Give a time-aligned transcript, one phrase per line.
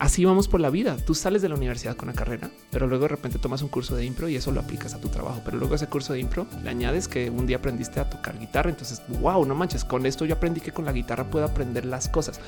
[0.00, 0.96] así vamos por la vida.
[0.96, 3.94] Tú sales de la universidad con una carrera, pero luego de repente tomas un curso
[3.94, 5.42] de impro y eso lo aplicas a tu trabajo.
[5.44, 8.70] Pero luego ese curso de impro le añades que un día aprendiste a tocar guitarra.
[8.70, 12.08] Entonces, wow, no manches, con esto yo aprendí que con la guitarra puedo aprender las
[12.08, 12.40] cosas.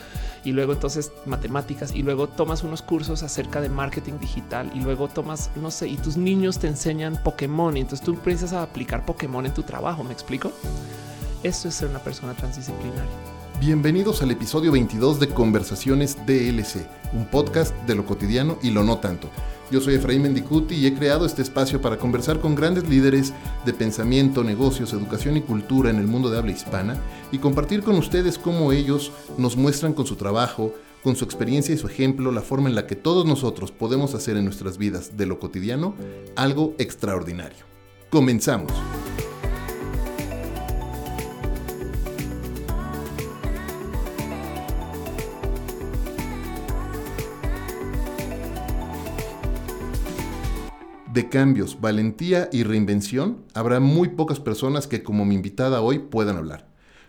[0.45, 5.09] Y luego entonces matemáticas y luego tomas unos cursos acerca de marketing digital y luego
[5.09, 9.05] tomas, no sé, y tus niños te enseñan Pokémon y entonces tú empiezas a aplicar
[9.05, 10.03] Pokémon en tu trabajo.
[10.03, 10.53] ¿Me explico?
[11.43, 13.32] Eso es ser una persona transdisciplinaria.
[13.65, 18.99] Bienvenidos al episodio 22 de Conversaciones DLC, un podcast de lo cotidiano y lo no
[18.99, 19.31] tanto.
[19.71, 23.33] Yo soy Efraín Mendicuti y he creado este espacio para conversar con grandes líderes
[23.65, 26.97] de pensamiento, negocios, educación y cultura en el mundo de habla hispana
[27.31, 30.75] y compartir con ustedes cómo ellos nos muestran con su trabajo,
[31.05, 34.37] con su experiencia y su ejemplo, la forma en la que todos nosotros podemos hacer
[34.37, 35.95] en nuestras vidas de lo cotidiano
[36.35, 37.65] algo extraordinario.
[38.11, 38.73] Comenzamos.
[51.13, 56.39] De cambios, valentía y reinvención, habrá muy pocas personas que como mi invitada hoy puedan
[56.39, 56.67] hablar.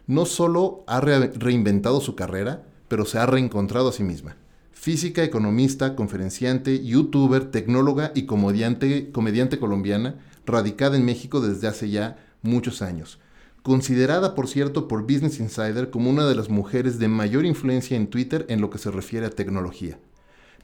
[0.07, 4.35] No solo ha reinventado su carrera, pero se ha reencontrado a sí misma.
[4.73, 12.17] Física, economista, conferenciante, youtuber, tecnóloga y comediante, comediante colombiana, radicada en México desde hace ya
[12.41, 13.19] muchos años.
[13.61, 18.07] Considerada, por cierto, por Business Insider como una de las mujeres de mayor influencia en
[18.07, 19.97] Twitter en lo que se refiere a tecnología.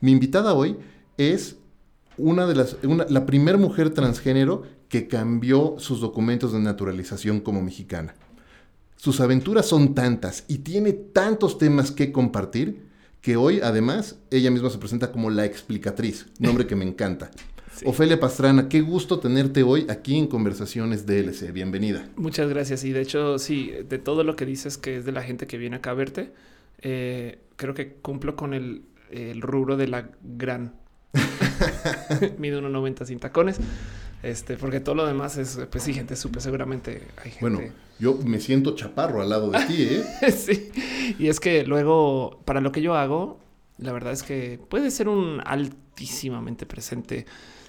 [0.01, 0.77] Mi invitada hoy
[1.17, 1.58] es
[2.19, 2.77] una de las,
[3.09, 8.15] la primera mujer transgénero que cambió sus documentos de naturalización como mexicana.
[8.95, 12.89] Sus aventuras son tantas y tiene tantos temas que compartir
[13.21, 17.31] que hoy además ella misma se presenta como la explicatriz, nombre que me encanta.
[17.85, 21.53] Ofelia Pastrana, qué gusto tenerte hoy aquí en Conversaciones DLC.
[21.53, 22.09] Bienvenida.
[22.17, 22.83] Muchas gracias.
[22.83, 25.57] Y de hecho, sí, de todo lo que dices que es de la gente que
[25.57, 26.33] viene acá a verte,
[26.81, 30.73] eh, creo que cumplo con el, el rubro de la gran
[32.38, 33.59] Mide 1,90 sin tacones.
[34.21, 37.39] Este, porque todo lo demás es, pues sí, gente súper seguramente hay gente.
[37.41, 37.61] Bueno,
[37.99, 40.31] yo me siento chaparro al lado de ti, ¿eh?
[40.31, 40.71] sí.
[41.17, 43.39] Y es que luego, para lo que yo hago,
[43.77, 47.25] la verdad es que puede ser un altísimamente presente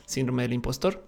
[0.07, 1.07] síndrome del impostor.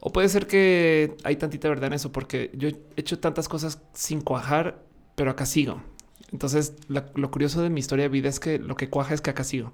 [0.00, 3.80] O puede ser que hay tantita verdad en eso, porque yo he hecho tantas cosas
[3.94, 5.80] sin cuajar, pero acá sigo.
[6.32, 9.30] Entonces, lo curioso de mi historia de vida es que lo que cuaja es que
[9.30, 9.72] acá sigo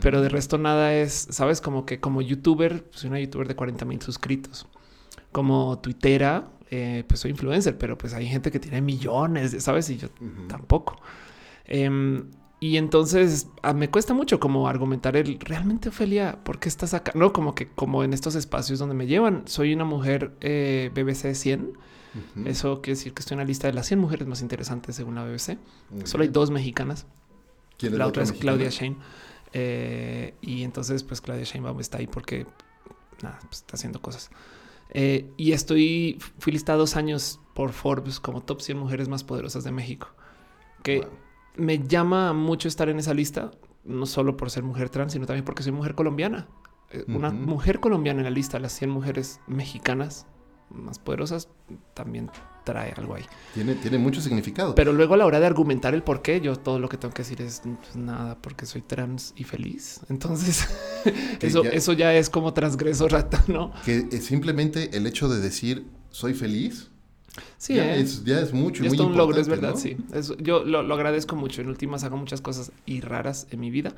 [0.00, 3.84] pero de resto nada es, sabes, como que como youtuber, soy una youtuber de 40
[3.84, 4.66] mil suscritos,
[5.32, 9.96] como tuitera, eh, pues soy influencer, pero pues hay gente que tiene millones, sabes, y
[9.96, 10.08] yo
[10.48, 11.00] tampoco.
[11.64, 12.30] Em,
[12.60, 17.12] y entonces ah, me cuesta mucho como argumentar el realmente Ofelia, ¿por qué estás acá?
[17.14, 21.34] No, como que como en estos espacios donde me llevan, soy una mujer eh, BBC
[21.34, 21.72] 100.
[22.44, 25.14] Eso quiere decir que estoy en la lista de las 100 mujeres más interesantes según
[25.14, 25.58] la BBC.
[26.04, 27.06] Solo hay dos mexicanas.
[27.78, 28.96] la, otra es Claudia Shane.
[29.52, 32.46] Eh, y entonces, pues Claudia Sheinbaum está ahí porque
[33.22, 34.30] nada, pues, está haciendo cosas.
[34.90, 39.64] Eh, y estoy, fui listada dos años por Forbes como top 100 mujeres más poderosas
[39.64, 40.08] de México,
[40.82, 41.06] que
[41.56, 43.52] me llama mucho estar en esa lista,
[43.84, 46.48] no solo por ser mujer trans, sino también porque soy mujer colombiana.
[46.90, 50.26] Eh, una mujer colombiana en la lista las 100 mujeres mexicanas
[50.70, 51.48] más poderosas
[51.94, 52.30] también
[52.64, 53.24] trae algo ahí.
[53.54, 54.74] Tiene, tiene mucho significado.
[54.74, 57.12] Pero luego a la hora de argumentar el por qué, yo todo lo que tengo
[57.14, 60.00] que decir es pues, nada, porque soy trans y feliz.
[60.08, 60.68] Entonces,
[61.40, 63.72] eso, ya, eso ya es como transgreso rata, ¿no?
[63.84, 66.90] Que simplemente el hecho de decir soy feliz.
[67.58, 68.00] Sí, ya, ¿eh?
[68.00, 68.82] es, ya es mucho.
[68.82, 69.76] muy un logro, es verdad.
[69.76, 69.96] Sí,
[70.38, 71.60] yo lo, lo agradezco mucho.
[71.60, 73.94] En últimas hago muchas cosas y raras en mi vida.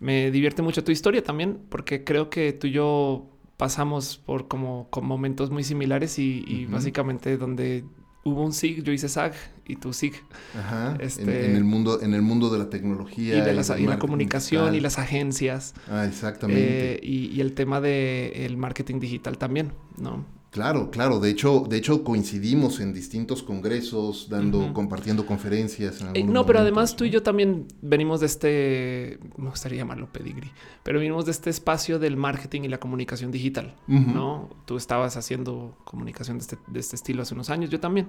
[0.00, 4.88] Me divierte mucho tu historia también, porque creo que tú y yo pasamos por como
[4.90, 7.84] con momentos muy similares y, básicamente donde
[8.24, 9.34] hubo un SIG, yo hice SAG
[9.66, 10.14] y tú SIG.
[10.58, 13.36] Ajá, este, en, el mundo, en el mundo de la tecnología.
[13.36, 15.74] Y de la, comunicación y las agencias.
[15.90, 16.94] Ah, exactamente.
[16.94, 20.24] Eh, y, y, el tema del el marketing digital también, ¿no?
[20.54, 21.18] Claro, claro.
[21.18, 26.00] De hecho, de hecho coincidimos en distintos congresos, dando, compartiendo conferencias.
[26.14, 30.52] Eh, no, pero además tú y yo también venimos de este, me gustaría llamarlo pedigree,
[30.84, 33.74] pero venimos de este espacio del marketing y la comunicación digital.
[33.88, 37.68] No, tú estabas haciendo comunicación de este, de este, estilo hace unos años.
[37.68, 38.06] Yo también.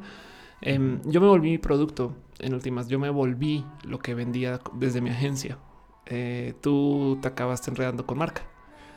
[0.62, 2.88] Em, yo me volví mi producto en últimas.
[2.88, 5.58] Yo me volví lo que vendía desde mi agencia.
[6.06, 8.44] Eh, tú te acabaste enredando con marca.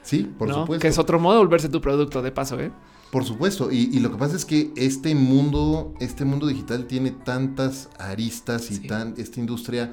[0.03, 0.83] Sí, por supuesto.
[0.83, 2.71] Que es otro modo de volverse tu producto de paso, ¿eh?
[3.11, 7.89] Por supuesto, y, lo que pasa es que este mundo, este mundo digital tiene tantas
[7.99, 9.93] aristas y tan, esta industria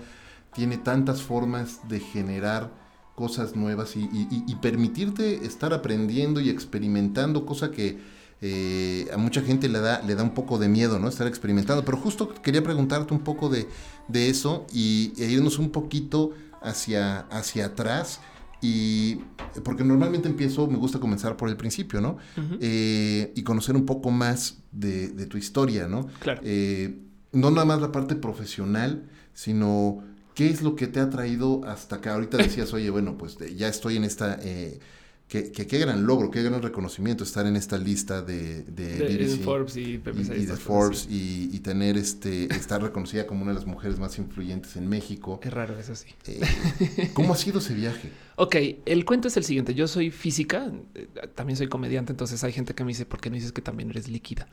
[0.53, 2.71] tiene tantas formas de generar
[3.15, 7.99] cosas nuevas y, permitirte estar aprendiendo y experimentando, cosa que
[8.41, 11.07] eh, a mucha gente le da, le da un poco de miedo, ¿no?
[11.07, 11.85] Estar experimentando.
[11.85, 13.67] Pero justo quería preguntarte un poco de,
[14.11, 16.31] eso y, e irnos un poquito
[16.61, 18.19] hacia, hacia atrás.
[18.65, 19.21] Y
[19.63, 22.17] porque normalmente empiezo, me gusta comenzar por el principio, ¿no?
[22.59, 26.07] Eh, y conocer un poco más de, tu historia, ¿no?
[26.19, 26.41] Claro.
[26.43, 26.99] Eh,
[27.31, 30.03] no nada más la parte profesional, sino
[30.33, 32.15] qué es lo que te ha traído hasta acá.
[32.15, 34.79] Ahorita decías, oye, bueno, pues ya estoy en esta eh,
[35.27, 39.97] que, qué gran logro, qué gran reconocimiento estar en esta lista de, de, Forbes y,
[39.97, 44.87] de Forbes y, tener este estar reconocida como una de las mujeres más influyentes en
[44.87, 45.39] México.
[45.41, 46.09] Es raro, eso sí.
[46.27, 48.11] Eh, ¿Cómo ha sido ese viaje?
[48.37, 49.73] Ok, el cuento es el siguiente.
[49.73, 53.29] Yo soy física, eh, también soy comediante, entonces hay gente que me dice, ¿por qué
[53.29, 54.49] no dices que también eres líquida?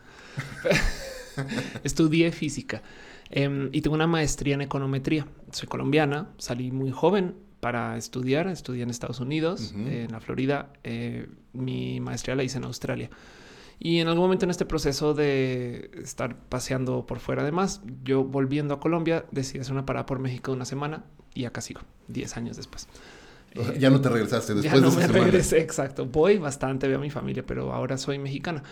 [1.82, 2.80] Estudié física
[3.28, 5.26] em, y tengo una maestría en econometría.
[5.50, 8.48] Soy colombiana, salí muy joven para estudiar.
[8.48, 10.72] Estudié en Estados Unidos, en la Florida.
[10.82, 13.08] Eh, mi maestría la hice en Australia.
[13.78, 18.74] Y en algún momento en este proceso de estar paseando por fuera, además, yo volviendo
[18.74, 21.04] a Colombia, decidí hacer una parada por México de una semana
[21.34, 22.88] y acá sigo, 10 años después.
[23.78, 26.04] ya no te regresaste después ya no me regresé, exacto.
[26.04, 28.64] Voy bastante, veo a mi familia, pero ahora soy mexicana.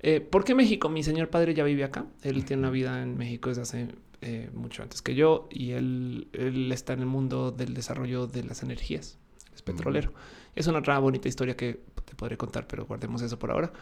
[0.00, 0.88] Eh, ¿Por qué México?
[0.88, 2.06] Mi señor padre ya vive acá.
[2.22, 3.88] Él tiene una vida en México desde hace
[4.20, 8.42] eh, mucho antes que yo y él, él, está en el mundo del desarrollo de
[8.44, 9.18] las energías,
[9.54, 10.12] es petrolero.
[10.56, 13.72] Es una otra bonita historia que te podré contar, pero guardemos eso por ahora.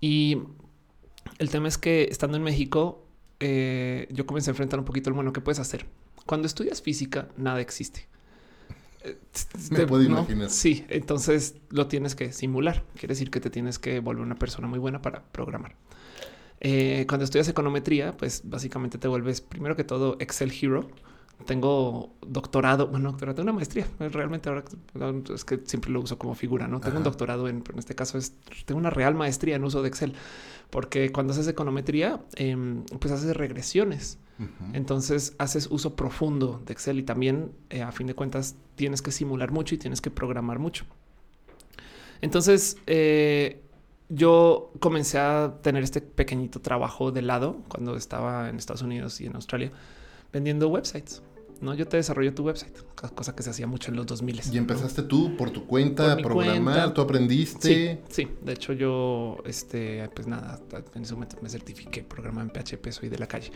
[0.00, 0.38] Y
[1.38, 3.06] el tema es que estando en México,
[3.40, 5.86] eh, yo comencé a enfrentar un poquito el bueno que puedes hacer.
[6.24, 8.08] Cuando estudias física, nada existe.
[9.04, 9.18] Eh,
[9.70, 10.50] Me puedo imaginar.
[10.50, 12.84] Sí, entonces lo tienes que simular.
[12.94, 15.76] Quiere decir que te tienes que volver una persona muy buena para programar.
[16.60, 20.88] Eh, cuando estudias econometría, pues básicamente te vuelves primero que todo Excel Hero.
[21.44, 23.86] Tengo doctorado, bueno, doctorado, una maestría.
[23.98, 24.64] Realmente ahora
[25.34, 27.94] es que siempre lo uso como figura, no tengo un doctorado en, pero en este
[27.94, 28.32] caso es
[28.64, 30.14] tengo una real maestría en uso de Excel,
[30.70, 34.18] porque cuando haces econometría, em, pues haces regresiones.
[34.74, 39.10] Entonces haces uso profundo de Excel y también eh, a fin de cuentas tienes que
[39.10, 40.84] simular mucho y tienes que programar mucho.
[42.20, 43.62] Entonces, eh,
[44.08, 49.26] yo comencé a tener este pequeñito trabajo de lado cuando estaba en Estados Unidos y
[49.26, 49.72] en Australia
[50.32, 51.22] vendiendo websites.
[51.60, 52.76] No, yo te desarrollo tu website,
[53.14, 54.42] cosa que se hacía mucho en los 2000.
[54.52, 58.02] Y empezaste tú por tu cuenta a programar, tú aprendiste.
[58.10, 60.60] Sí, de hecho yo, este, pues nada,
[60.94, 63.50] en ese momento me certifiqué, programa en PHP, soy de la calle.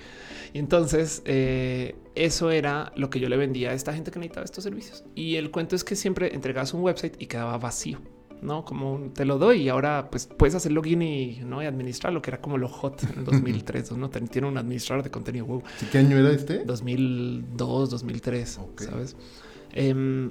[0.54, 4.44] Y entonces eh, eso era lo que yo le vendía a esta gente que necesitaba
[4.44, 5.04] estos servicios.
[5.14, 8.00] Y el cuento es que siempre entregabas un website y quedaba vacío
[8.42, 12.12] no como te lo doy y ahora pues puedes hacer login y no y administrar
[12.12, 13.92] lo que era como lo hot en el 2003.
[13.92, 15.46] no tiene un administrador de contenido.
[15.46, 15.62] Wow.
[15.90, 16.64] ¿Qué año era este?
[16.64, 18.60] 2002, 2003.
[18.76, 19.16] Sabes?
[19.72, 20.30] Em,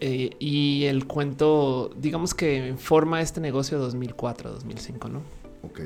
[0.00, 5.22] eh, y el cuento, digamos que forma este negocio 2004, 2005, no?
[5.62, 5.80] Ok.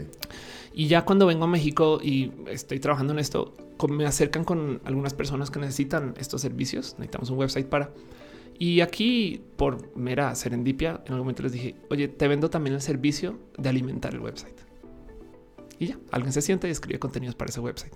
[0.74, 3.54] Y ya cuando vengo a México y estoy trabajando en esto,
[3.88, 6.96] me acercan con algunas personas que necesitan estos servicios.
[6.98, 7.90] Necesitamos un website para
[8.58, 12.80] y aquí, por mera serendipia, en algún momento les dije, oye, te vendo también el
[12.80, 14.58] servicio de alimentar el website.
[15.78, 17.94] Y ya, alguien se siente y escribe contenidos para ese website.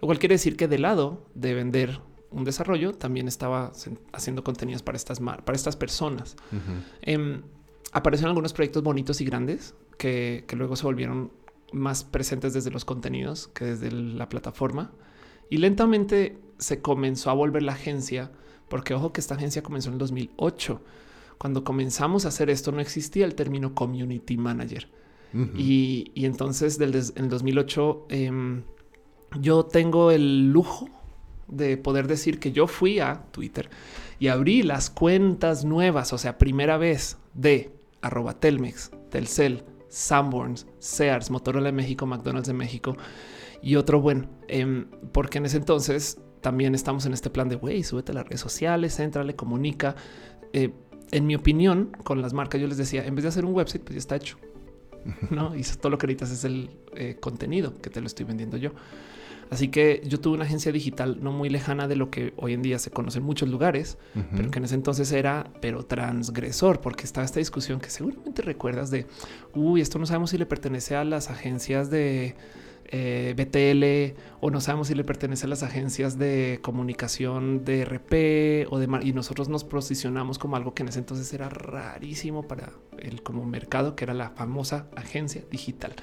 [0.00, 2.00] Lo cual quiere decir que de lado de vender
[2.30, 3.72] un desarrollo, también estaba
[4.12, 6.36] haciendo contenidos para estas, para estas personas.
[7.02, 7.42] Em,
[7.92, 11.30] aparecieron algunos proyectos bonitos y grandes que, que luego se volvieron
[11.72, 14.92] más presentes desde los contenidos que desde la plataforma.
[15.50, 18.30] Y lentamente se comenzó a volver la agencia
[18.72, 20.80] porque ojo que esta agencia comenzó en el 2008.
[21.36, 24.88] Cuando comenzamos a hacer esto no existía el término community manager.
[25.54, 28.62] y, entonces del, en el 2008 em,
[29.38, 30.88] yo tengo el lujo
[31.48, 33.68] de poder decir que yo fui a Twitter
[34.18, 41.30] y abrí las cuentas nuevas, o sea, primera vez de arroba Telmex, Telcel, Sanborns, Sears,
[41.30, 42.96] Motorola de México, McDonald's de México
[43.60, 47.82] y otro bueno, em, porque en ese entonces también estamos en este plan de güey,
[47.82, 49.96] súbete a las redes sociales, le comunica.
[50.52, 50.70] Eh,
[51.10, 53.82] en mi opinión, con las marcas, yo les decía, en vez de hacer un website,
[53.82, 54.36] pues ya está hecho.
[55.30, 58.56] No, y todo lo que necesitas es el eh, contenido que te lo estoy vendiendo
[58.56, 58.70] yo.
[59.50, 62.62] Así que yo tuve una agencia digital no muy lejana de lo que hoy en
[62.62, 63.98] día se conoce en muchos lugares,
[64.34, 68.90] pero que en ese entonces era, pero transgresor, porque estaba esta discusión que seguramente recuerdas
[68.90, 69.06] de,
[69.54, 72.34] uy, esto no sabemos si le pertenece a las agencias de
[72.94, 78.70] eh, BTL o no sabemos si le pertenece a las agencias de comunicación de RP
[78.70, 82.70] o de y nosotros nos posicionamos como algo que en ese entonces era rarísimo para
[82.98, 85.94] el como mercado, que era la famosa agencia digital.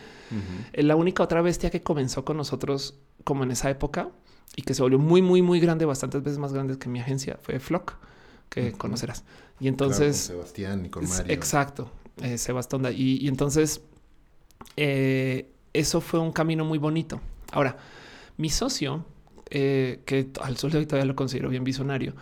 [0.73, 4.09] Eh, la única otra bestia que comenzó con nosotros como en esa época
[4.55, 7.37] y que se volvió muy, muy, muy grande, bastantes veces más grande que mi agencia,
[7.39, 7.97] fue Flock,
[8.49, 9.23] que conocerás.
[9.59, 10.17] Y entonces...
[10.17, 11.31] Sebastián y con Mario.
[11.31, 11.91] Exacto,
[12.23, 12.87] eh, Sebastián.
[12.95, 13.81] Y, y entonces...
[14.75, 17.21] Eh, eso fue un camino muy bonito.
[17.51, 17.77] Ahora,
[18.37, 19.05] mi socio,
[19.49, 22.13] eh, que al sol de hoy todavía lo considero bien visionario,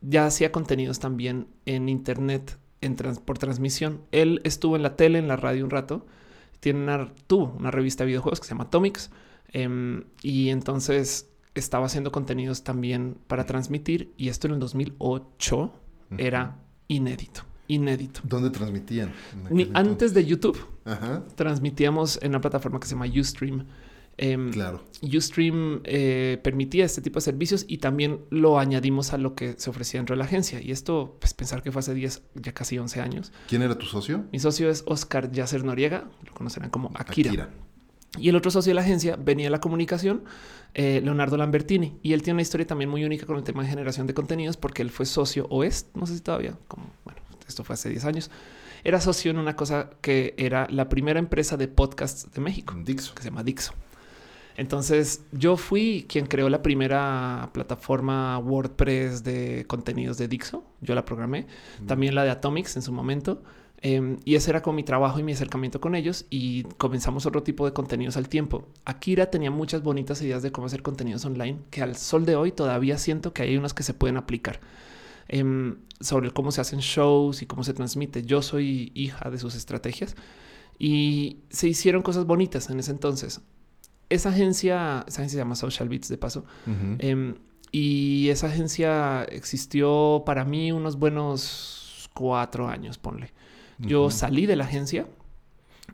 [0.00, 4.00] ya hacía contenidos también en internet en por transmisión.
[4.10, 6.06] Él estuvo en la tele, en la radio un rato.
[6.60, 9.10] Tiene una, tuvo una revista de videojuegos que se llama Atomics.
[9.52, 14.12] Em, y entonces estaba haciendo contenidos también para transmitir.
[14.16, 15.72] Y esto en el 2008
[16.16, 16.56] era
[16.88, 18.20] inédito inédito.
[18.24, 19.12] ¿Dónde transmitían?
[19.74, 20.58] antes de YouTube.
[21.36, 23.66] Transmitíamos en una plataforma que se llama Ustream.
[24.16, 24.82] Em, claro.
[25.00, 29.70] Ustream eh, permitía este tipo de servicios y también lo añadimos a lo que se
[29.70, 30.60] ofrecía dentro de la agencia.
[30.60, 33.32] Y esto, pues pensar que fue hace 10, ya casi 11 años.
[33.48, 34.24] ¿Quién era tu socio?
[34.32, 37.50] Mi socio es Oscar Yasser Noriega, lo conocerán como Akira.
[38.18, 40.24] Y el otro socio de la agencia venía de la comunicación,
[40.74, 41.96] eh, Leonardo Lambertini.
[42.02, 44.56] Y él tiene una historia también muy única con el tema de generación de contenidos
[44.56, 47.90] porque él fue socio o es, no sé si todavía, como, bueno, esto fue hace
[47.90, 48.30] 10 años,
[48.82, 53.14] era socio en una cosa que era la primera empresa de podcasts de México, Dixo.
[53.14, 53.72] que se llama Dixo.
[54.56, 60.64] Entonces yo fui quien creó la primera plataforma WordPress de contenidos de Dixo.
[60.80, 61.46] Yo la programé.
[61.86, 63.42] También la de Atomics en su momento.
[63.82, 67.42] Em, y ese era con mi trabajo y mi acercamiento con ellos y comenzamos otro
[67.42, 68.68] tipo de contenidos al tiempo.
[68.84, 72.52] Akira tenía muchas bonitas ideas de cómo hacer contenidos online que al sol de hoy
[72.52, 74.60] todavía siento que hay unas que se pueden aplicar
[75.28, 78.22] em, sobre cómo se hacen shows y cómo se transmite.
[78.22, 80.16] Yo soy hija de sus estrategias
[80.78, 83.42] y se hicieron cosas bonitas en ese entonces
[84.10, 86.44] esa agencia, esa agencia se llama Social Beats de paso.
[86.98, 87.36] Em,
[87.72, 93.32] y esa agencia existió para mí unos buenos cuatro años, ponle.
[93.78, 95.06] Yo salí de la agencia.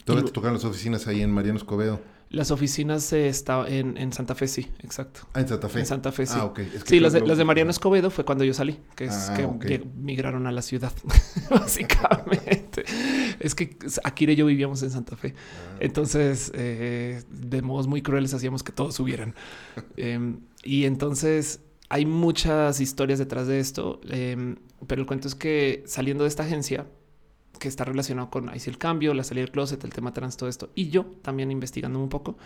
[0.05, 2.01] ¿Dónde te tocan las oficinas ahí en Mariano Escobedo?
[2.37, 5.21] Las oficinas eh, estaban en, Santa Fe, sí, exacto.
[5.33, 5.81] Ah, en Santa Fe.
[5.81, 6.35] En Santa Fe, sí.
[6.37, 6.61] Ah, ok.
[6.85, 10.53] sí, las de, Mariano Escobedo fue cuando yo salí, que es ah, que migraron a
[10.53, 10.93] la ciudad,
[11.51, 12.85] básicamente.
[13.41, 15.33] es que Akira y yo vivíamos en Santa Fe.
[15.35, 15.77] Ah.
[15.81, 19.35] Entonces, eh, de modos muy crueles hacíamos que todos subieran.
[19.97, 25.85] Em, y entonces hay muchas historias detrás de esto, em, pero el cuento es que
[25.87, 26.87] saliendo de esta agencia,
[27.59, 30.49] que está relacionado con ahí el cambio, la salida del closet, el tema trans, todo
[30.49, 30.71] esto.
[30.75, 32.37] Y yo también investigando un poco.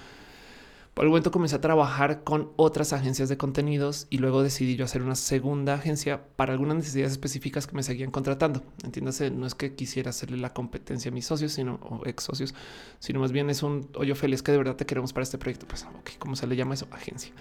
[0.94, 4.84] Por el momento comencé a trabajar con otras agencias de contenidos y luego decidí yo
[4.84, 8.64] hacer una segunda agencia para algunas necesidades específicas que me seguían contratando.
[8.82, 12.54] Entiéndase, no es que quisiera hacerle la competencia a mis socios, sino o ex socios,
[12.98, 15.66] sino más bien es un oye, feliz que de verdad te queremos para este proyecto.
[15.68, 16.88] Pues, ok, ¿cómo se le llama eso?
[16.90, 17.32] Agencia.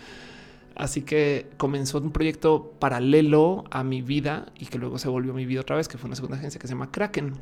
[0.75, 5.45] Así que comenzó un proyecto paralelo a mi vida y que luego se volvió mi
[5.45, 7.33] vida otra vez, que fue una segunda agencia que se llama Kraken.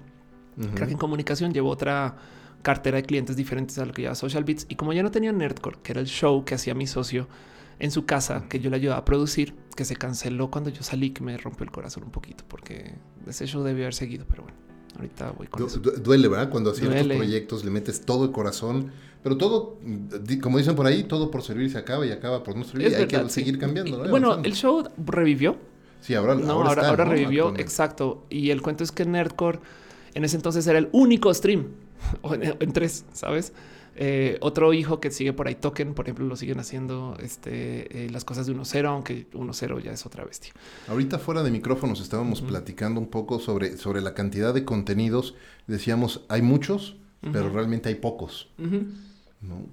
[0.76, 2.16] Kraken Comunicación llevó otra
[2.62, 4.66] cartera de clientes diferentes a lo que lleva Social Beats.
[4.70, 7.28] Y como ya no tenía Nerdcore, que era el show que hacía mi socio
[7.80, 11.12] en su casa, que yo le ayudaba a producir, que se canceló cuando yo salí,
[11.12, 12.96] que me rompió el corazón un poquito, porque
[13.28, 14.58] ese show debió haber seguido, pero bueno.
[14.96, 15.80] Ahorita voy con eso.
[15.80, 16.50] Duele, ¿verdad?
[16.50, 19.78] Cuando a ciertos proyectos le metes todo el corazón, pero todo,
[20.42, 22.92] como dicen por ahí, todo por servir se acaba y acaba por no servir.
[22.92, 24.10] y hay que seguir cambiando.
[24.10, 25.58] bueno, el show revivió.
[26.02, 28.26] Sí, ahora, no, ahora, ahora, revivió, exacto.
[28.30, 29.60] Y el cuento es que Nerdcore
[30.14, 31.68] en ese entonces era el único stream
[32.60, 33.54] en, tres, sabes?
[34.00, 38.10] Eh, otro hijo que sigue por ahí, Token, por ejemplo, lo siguen haciendo este, eh,
[38.12, 40.54] las cosas de 1-0, aunque 1-0 ya es otra bestia.
[40.88, 45.34] Ahorita fuera de micrófonos estábamos platicando un poco sobre, sobre la cantidad de contenidos.
[45.66, 46.98] Decíamos, hay muchos,
[47.34, 48.50] pero realmente hay pocos.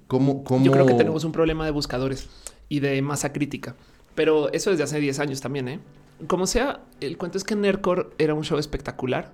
[0.07, 2.27] ¿Cómo, Yo creo que tenemos un problema de buscadores
[2.69, 3.75] y de masa crítica,
[4.15, 5.67] pero eso desde hace 10 años también.
[5.67, 5.79] ¿eh?
[6.27, 9.31] Como sea, el cuento es que Nercor era un show espectacular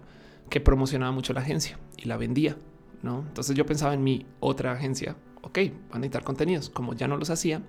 [0.52, 2.58] que promocionaba mucho la agencia y la vendía.
[3.02, 3.24] ¿no?
[3.28, 5.16] Entonces yo pensaba en mi otra agencia.
[5.42, 6.70] Ok, van a necesitar contenidos.
[6.70, 7.64] Como ya no los hacía,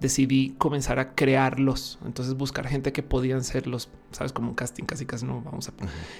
[0.00, 1.98] decidí comenzar a crearlos.
[2.04, 5.68] Entonces buscar gente que podían ser los, sabes, como un casting, casi casi no vamos
[5.68, 5.72] a.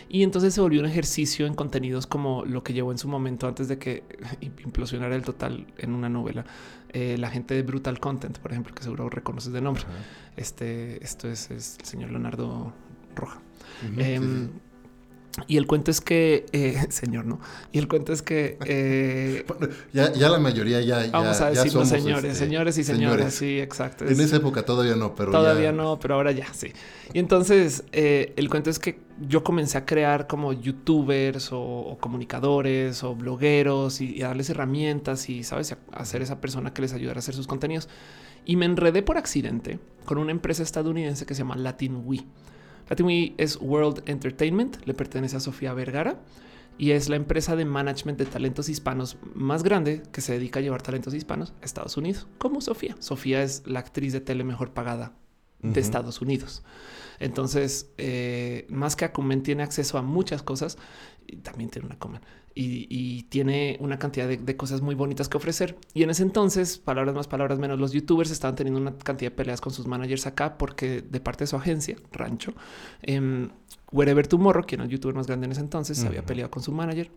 [0.09, 3.47] Y entonces se volvió un ejercicio en contenidos como lo que llevó en su momento
[3.47, 4.05] antes de que
[4.41, 6.47] implosionara el total en una novela.
[6.91, 9.83] Eh, la gente de Brutal Content, por ejemplo, que seguro reconoces de nombre.
[10.37, 12.73] Este, esto es, el señor Leonardo
[13.15, 13.43] Roja.
[15.47, 17.41] Y el cuento es que, eh, señor, ¿no?
[17.73, 18.59] Y el cuento es que...
[18.65, 19.45] Eh,
[19.93, 21.09] ya, ya, la mayoría ya...
[21.11, 24.07] Vamos a decirlo, señores, este, señores y señores, sí, exacto.
[24.07, 25.31] en esa época todavía no, pero...
[25.31, 26.73] Todavía no, pero ahora ya, sí.
[27.13, 33.03] Y entonces, eh, el cuento es que yo comencé a crear como youtubers o, comunicadores
[33.03, 35.77] o blogueros y, darles herramientas y, ¿sabes?
[35.93, 37.89] A, ser esa persona que les ayudara a hacer sus contenidos.
[38.45, 42.25] Y me enredé por accidente con una empresa estadounidense que se llama Latin We.
[42.89, 46.21] Latin es World Entertainment, le pertenece a Sofía Vergara
[46.79, 50.63] y es la empresa de management de talentos hispanos más grande que se dedica a
[50.63, 52.97] llevar talentos hispanos a Estados Unidos, como Sofía.
[53.01, 55.13] Sofía es la actriz de tele mejor pagada
[55.61, 56.63] de Estados Unidos.
[57.19, 60.79] Entonces, eh, más que Acumen tiene acceso a muchas cosas
[61.27, 62.23] y también tiene una Comen
[62.61, 65.77] y, tiene una cantidad de, cosas muy bonitas que ofrecer.
[65.95, 69.37] Y en ese entonces, palabras más, palabras menos, los youtubers estaban teniendo una cantidad de
[69.37, 72.55] peleas con sus managers acá porque de parte de su agencia, Rancho,
[73.03, 73.49] eh,
[73.93, 76.63] Wherever Tomorrow, quien era el youtuber más grande en ese entonces, se había peleado con
[76.63, 77.11] su manager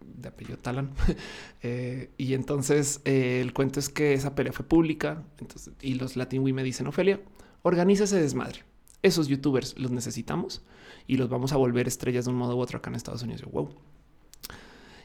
[0.00, 0.90] de apellido Talan.
[1.62, 6.16] Eh, y entonces eh, el cuento es que esa pelea fue pública entonces, y los
[6.16, 7.20] Latin me dicen, Ofelia,
[7.60, 8.64] organiza ese desmadre.
[9.02, 10.62] Esos youtubers los necesitamos
[11.06, 13.42] y los vamos a volver estrellas de un modo u otro acá en Estados Unidos.
[13.52, 13.68] wow.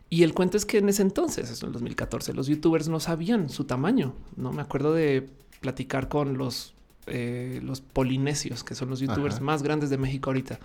[0.09, 3.49] Y el cuento es que en ese entonces, eso en 2014, los youtubers no sabían
[3.49, 4.13] su tamaño.
[4.35, 5.27] No me acuerdo de
[5.61, 6.75] platicar con los
[7.07, 10.59] eh, los polinesios, que son los youtubers más grandes de México ahorita.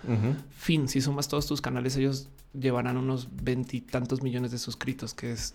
[0.49, 2.29] Fin, si sumas todos tus canales, ellos
[2.59, 5.53] llevarán unos veintitantos millones de suscritos, que es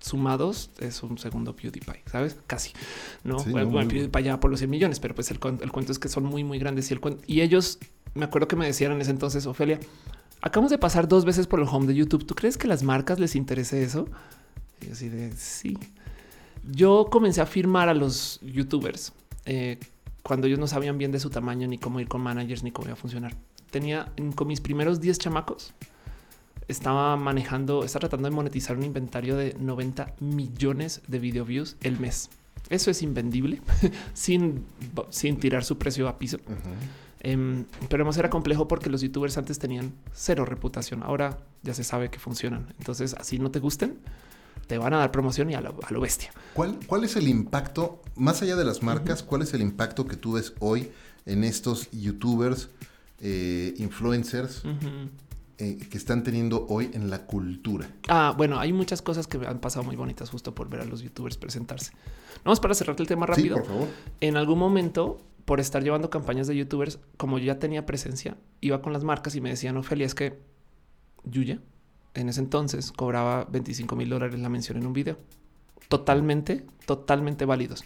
[0.00, 2.36] sumados es un segundo PewDiePie, ¿sabes?
[2.46, 2.72] Casi,
[3.22, 3.36] ¿no?
[3.44, 6.42] bueno, PewDiePie ya por los 100 millones, pero pues el, cuento es que son muy,
[6.42, 7.78] muy grandes y, el y ellos,
[8.14, 9.78] me acuerdo que me decían en ese entonces, Ofelia,
[10.44, 13.18] acabamos de pasar dos veces por el home de YouTube, ¿tú crees que las marcas
[13.18, 14.06] les interese eso?
[14.86, 15.78] Y así de, sí.
[16.70, 19.14] Yo comencé a firmar a los youtubers
[19.46, 19.78] eh,
[20.22, 22.88] cuando ellos no sabían bien de su tamaño, ni cómo ir con managers, ni cómo
[22.88, 23.34] iba a funcionar.
[23.70, 25.72] Tenía con mis primeros 10 chamacos,
[26.68, 31.98] estaba manejando, está tratando de monetizar un inventario de 90 millones de video views el
[31.98, 32.28] mes.
[32.68, 33.62] Eso es invendible
[34.12, 34.66] sin,
[35.08, 36.36] sin tirar su precio a piso.
[37.24, 41.02] Em, pero además era complejo porque los youtubers antes tenían cero reputación.
[41.02, 42.74] Ahora ya se sabe que funcionan.
[42.78, 43.98] Entonces, así no te gusten,
[44.66, 46.32] te van a dar promoción y a lo, bestia.
[46.52, 50.16] ¿Cuál, ¿Cuál es el impacto, más allá de las marcas, cuál es el impacto que
[50.16, 50.90] tú ves hoy
[51.24, 52.68] en estos youtubers,
[53.20, 54.62] eh, influencers?
[55.56, 57.88] Eh, que están teniendo hoy en la cultura?
[58.08, 61.00] Ah, bueno, hay muchas cosas que han pasado muy bonitas justo por ver a los
[61.00, 61.92] youtubers presentarse.
[62.44, 63.56] Vamos para cerrar el tema rápido.
[63.56, 63.88] por favor.
[64.20, 68.80] En algún momento, por estar llevando campañas de youtubers, como yo ya tenía presencia, iba
[68.80, 70.38] con las marcas y me decían, Ophelia, es que
[71.24, 71.60] Yuya
[72.14, 75.18] en ese entonces cobraba 25 mil dólares la mención en un video.
[75.88, 77.84] Totalmente, totalmente válidos.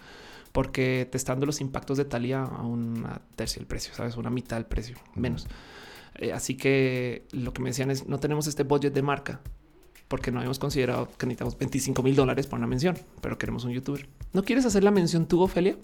[0.52, 4.66] Porque testando los impactos de Talia a una tercia del precio, sabes, una mitad del
[4.66, 5.46] precio, menos.
[6.16, 9.40] Eh, así que lo que me decían es no tenemos este budget de marca
[10.08, 13.72] porque no habíamos considerado que necesitamos 25 mil dólares por una mención, pero queremos un
[13.72, 14.08] youtuber.
[14.32, 15.76] ¿No quieres hacer la mención tú, Ofelia?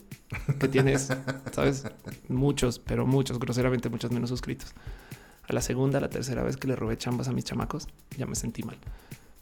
[0.59, 1.13] Que tienes,
[1.53, 1.85] sabes,
[2.29, 4.73] muchos, pero muchos, groseramente muchos menos suscritos.
[5.47, 8.27] A la segunda, a la tercera vez que le robé chambas a mis chamacos, ya
[8.27, 8.79] me sentí mal.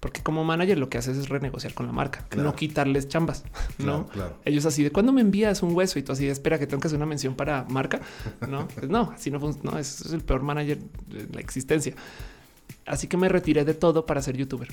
[0.00, 3.44] Porque como manager lo que haces es renegociar con la marca, no quitarles chambas,
[3.78, 4.08] ¿no?
[4.44, 6.80] Ellos así de cuando me envías un hueso y tú así de espera que tengo
[6.80, 8.00] que hacer una mención para marca,
[8.48, 11.94] no, pues no, así no funciona, no, es, es el peor manager de la existencia.
[12.86, 14.68] Así que me retiré de todo para ser youtuber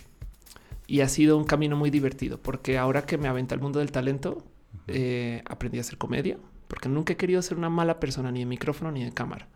[0.87, 3.91] y ha sido un camino muy divertido porque ahora que me aventa el mundo del
[3.91, 4.43] talento,
[4.87, 8.45] eh, aprendí a hacer comedia porque nunca he querido ser una mala persona ni de
[8.45, 9.47] micrófono ni de cámara.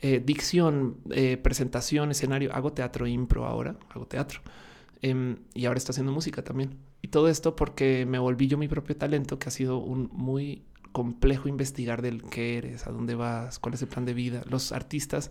[0.00, 4.40] Eh, dicción, eh, presentación, escenario, hago teatro impro ahora, hago teatro.
[5.02, 6.76] Em, y ahora está haciendo música también.
[7.02, 10.62] Y todo esto porque me volví yo mi propio talento, que ha sido un muy
[10.92, 14.42] complejo investigar del qué eres, a dónde vas, cuál es el plan de vida.
[14.48, 15.30] Los artistas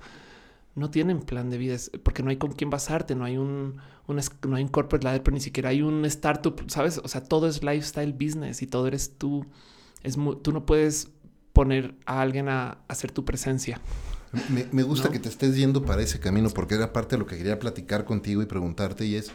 [0.77, 4.55] no tienen plan de vida porque no hay con quién basarte, no hay un, no
[4.55, 6.99] hay un corporate ladder, pero ni siquiera hay un startup, sabes?
[7.03, 9.45] O sea, todo es lifestyle business y todo eres tú.
[10.03, 11.09] Es tú no puedes
[11.51, 13.81] poner a alguien a hacer tu presencia.
[14.71, 17.37] Me, gusta que te estés yendo para ese camino porque era parte de lo que
[17.37, 19.31] quería platicar contigo y preguntarte y es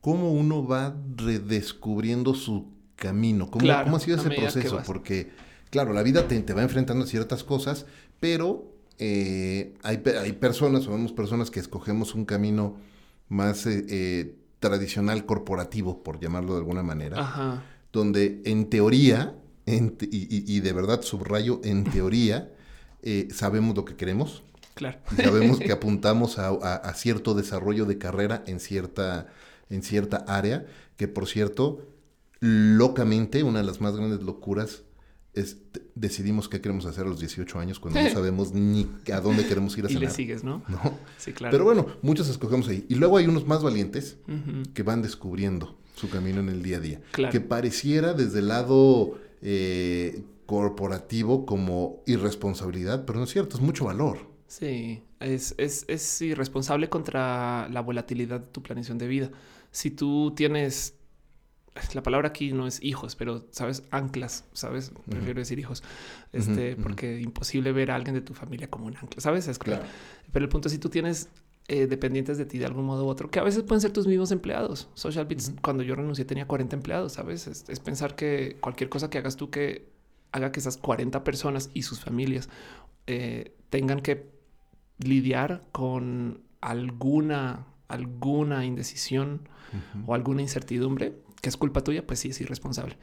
[0.00, 5.30] cómo uno va redescubriendo su camino, cómo, cómo ha sido ese proceso, porque
[5.70, 7.86] claro, la vida te, va enfrentando a ciertas cosas,
[8.18, 12.76] pero eh, hay, hay, personas, o vemos personas que escogemos un camino
[13.28, 19.34] más eh, eh, tradicional corporativo, por llamarlo de alguna manera, donde en teoría,
[19.66, 22.52] y, de verdad subrayo, en teoría,
[23.30, 24.42] sabemos lo que queremos.
[24.74, 24.98] Claro.
[25.16, 29.26] sabemos que apuntamos a, cierto desarrollo de carrera en cierta
[29.68, 31.80] en cierta área, que por cierto,
[32.40, 34.82] locamente, una de las más grandes locuras
[35.34, 35.58] es
[35.94, 39.76] decidimos qué queremos hacer a los 18 años cuando no sabemos ni a dónde queremos
[39.78, 40.02] ir a cenar.
[40.02, 40.62] Y le sigues, ¿no?
[40.68, 40.98] ¿no?
[41.18, 41.52] Sí, claro.
[41.52, 42.86] Pero bueno, muchos escogemos ahí.
[42.88, 44.18] Y luego hay unos más valientes
[44.74, 47.00] que van descubriendo su camino en el día a día.
[47.30, 53.84] Que pareciera desde el lado eh, corporativo como irresponsabilidad, pero no es cierto, es mucho
[53.86, 54.30] valor.
[54.46, 59.30] Sí, es, es, es irresponsable contra la volatilidad de tu planeación de vida
[59.72, 60.94] si tú tienes
[61.94, 65.82] la palabra aquí no es hijos, pero sabes, anclas, sabes, prefiero decir hijos,
[66.32, 69.84] este, porque imposible ver a alguien de tu familia como un ancla, sabes, es claro.
[70.32, 71.28] Pero el punto es si tú tienes
[71.68, 74.06] eh, dependientes de ti de algún modo u otro, que a veces pueden ser tus
[74.06, 74.88] mismos empleados.
[74.94, 79.18] Social Beats, cuando yo renuncié tenía 40 empleados, sabes, es, pensar que cualquier cosa que
[79.18, 79.90] hagas tú que
[80.32, 82.48] haga que esas 40 personas y sus familias
[83.06, 84.30] eh, tengan que
[84.98, 89.48] lidiar con alguna, alguna indecisión
[90.06, 92.96] o alguna incertidumbre, que es culpa tuya, pues sí es irresponsable.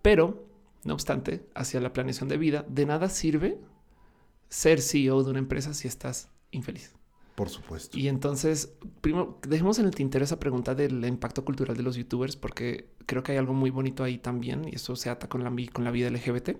[0.00, 0.48] Pero,
[0.84, 3.58] no obstante, hacia la planeación de vida, de nada sirve
[4.48, 6.94] ser CEO de una empresa si estás infeliz.
[7.34, 7.98] Por supuesto.
[7.98, 12.36] Y entonces, primero, dejemos en el tintero esa pregunta del impacto cultural de los youtubers,
[12.36, 15.52] porque creo que hay algo muy bonito ahí también, y eso se ata con la,
[15.72, 16.50] con la vida LGBT.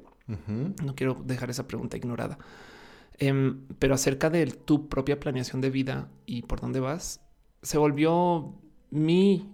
[0.83, 2.39] No quiero dejar esa pregunta ignorada.
[3.19, 7.21] Em, pero acerca de tu propia planeación de vida y por dónde vas,
[7.63, 8.55] se volvió
[8.91, 9.49] mi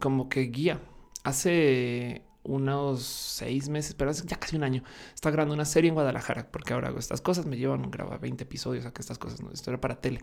[0.00, 0.80] como que guía.
[1.24, 4.82] Hace unos seis meses, pero hace ya casi un año,
[5.14, 8.20] está grabando una serie en Guadalajara, porque ahora hago estas cosas, me llevan a grabar
[8.20, 10.22] 20 episodios, a que estas cosas, no, esto era para tele.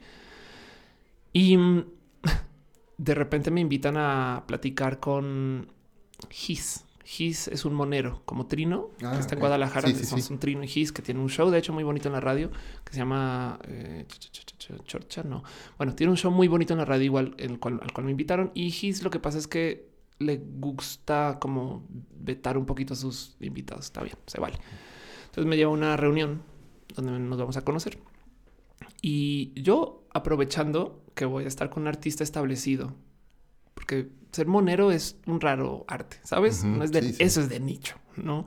[1.31, 1.86] Y mm,
[2.97, 5.71] de repente me invitan a platicar con
[6.29, 6.84] Gis.
[7.05, 9.87] Gis es un monero como Trino, que ah, está en Guadalajara.
[9.93, 12.19] Sí, un Trino y Gis que tiene un show, de hecho, muy bonito en la
[12.19, 12.49] radio,
[12.83, 14.07] que se llama eh,
[14.85, 15.21] Chorcha.
[15.21, 15.43] No,
[15.77, 18.11] bueno, tiene un show muy bonito en la radio, igual el cual, al cual me
[18.11, 18.51] invitaron.
[18.55, 19.87] Y Gis lo que pasa es que
[20.17, 21.85] le gusta como
[22.19, 23.85] vetar un poquito a sus invitados.
[23.85, 24.57] Está bien, se vale.
[25.25, 26.41] Entonces me lleva a una reunión
[26.95, 27.99] donde nos vamos a conocer.
[29.03, 32.95] Y yo aprovechando que voy a estar con un artista establecido,
[33.75, 36.63] porque ser monero es un raro arte, ¿sabes?
[36.63, 38.45] no es de, Eso es de nicho, ¿no?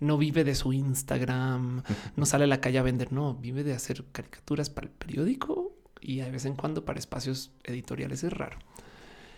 [0.00, 1.82] No vive de su Instagram,
[2.16, 5.76] no sale a la calle a vender, no, vive de hacer caricaturas para el periódico
[6.00, 8.58] y de vez en cuando para espacios editoriales, es raro.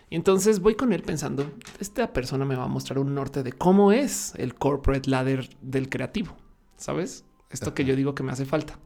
[0.09, 3.53] Y entonces voy con él pensando, esta persona me va a mostrar un norte de
[3.53, 6.35] cómo es el corporate ladder del creativo,
[6.75, 7.25] ¿sabes?
[7.49, 8.77] Esto que yo digo que me hace falta.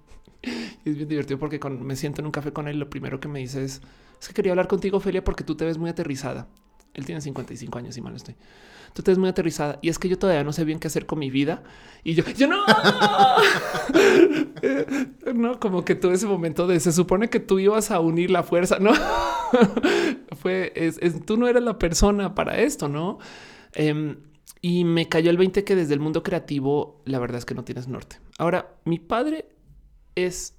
[0.85, 3.19] Y es bien divertido porque cuando me siento en un café con él, lo primero
[3.19, 3.81] que me dice es,
[4.21, 6.47] es que quería hablar contigo, Ophelia, porque tú te ves muy aterrizada.
[6.95, 8.35] Él tiene 55 años y mal estoy.
[8.93, 11.05] Tú te ves muy aterrizada y es que yo todavía no sé bien qué hacer
[11.05, 11.63] con mi vida.
[12.03, 12.63] Y yo, yo no,
[15.35, 18.43] no, como que tuve ese momento de se supone que tú ibas a unir la
[18.43, 18.79] fuerza.
[18.79, 18.93] No
[20.37, 23.19] fue, es, tú no eras la persona para esto, no?
[23.73, 24.15] Em,
[24.61, 27.65] y me cayó el 20 que desde el mundo creativo, la verdad es que no
[27.65, 28.19] tienes norte.
[28.37, 29.49] Ahora, mi padre
[30.15, 30.54] es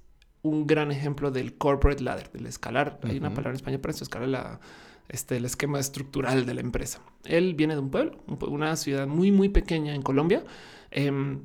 [0.47, 2.99] un gran ejemplo del corporate ladder, del escalar.
[3.03, 4.59] Hay una palabra en español para eso, escalar la
[5.09, 7.01] este, el esquema estructural de la empresa.
[7.23, 10.43] Él viene de un pueblo, una ciudad muy, muy pequeña en Colombia,
[10.91, 11.43] em,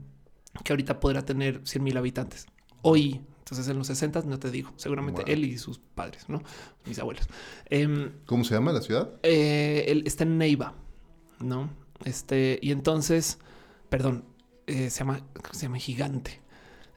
[0.64, 2.46] que ahorita podrá tener 100 mil habitantes.
[2.82, 6.42] Hoy, entonces en los 60 no te digo, seguramente él y sus padres, ¿no?
[6.86, 7.28] Mis abuelos.
[7.66, 9.12] Em, ¿Cómo se llama la ciudad?
[9.22, 10.74] Eh, él está en Neiva,
[11.38, 11.70] ¿no?
[12.04, 13.38] Este, y entonces,
[13.88, 14.24] perdón,
[14.66, 15.20] eh, se, llama,
[15.52, 16.41] se llama Gigante.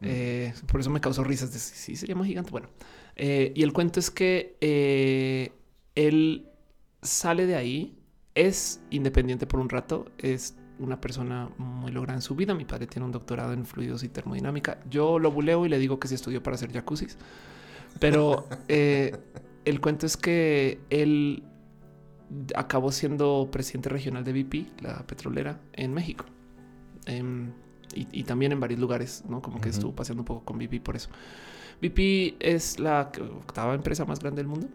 [0.05, 2.51] Eh, por eso me causó risas de si se llama Gigante.
[2.51, 2.69] Bueno,
[3.17, 4.55] y el cuento es que
[5.95, 6.45] él
[7.01, 7.97] sale de ahí,
[8.33, 12.53] es independiente por un rato, es una persona muy lograda en su vida.
[12.53, 14.79] Mi padre tiene un doctorado en fluidos y termodinámica.
[14.89, 17.17] Yo lo buleo y le digo que se estudió para hacer jacuzzis.
[17.99, 19.15] Pero eh,
[19.63, 21.43] el cuento es que él
[22.55, 26.25] acabó siendo presidente regional de BP, la petrolera, en México.
[27.05, 27.51] Em,
[27.95, 29.41] y, también en varios lugares, ¿no?
[29.41, 31.09] Como que estuvo paseando un poco con BP por eso.
[31.81, 34.67] BP es la octava empresa más grande del mundo.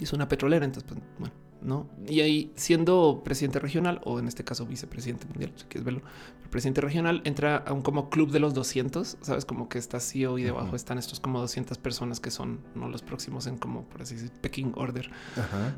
[0.00, 1.88] Y es una petrolera, entonces, pues, bueno, no.
[2.06, 6.02] Y ahí, siendo presidente regional, o en este caso vicepresidente mundial, si quieres verlo,
[6.42, 10.00] el presidente regional entra a un como club de los 200, sabes, como que está
[10.00, 13.84] CEO y debajo están estos como 200 personas que son no los próximos en como,
[13.84, 15.10] por así decir, pecking order,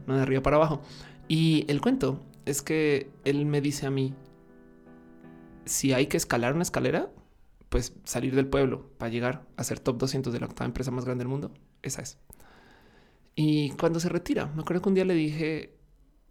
[0.06, 0.82] no de arriba para abajo.
[1.26, 4.14] Y el cuento es que él me dice a mí:
[5.64, 7.10] si hay que escalar una escalera,
[7.68, 11.04] pues salir del pueblo para llegar a ser top 200 de la octava empresa más
[11.04, 12.18] grande del mundo, esa es.
[13.34, 15.74] Y cuando se retira, me acuerdo que un día le dije,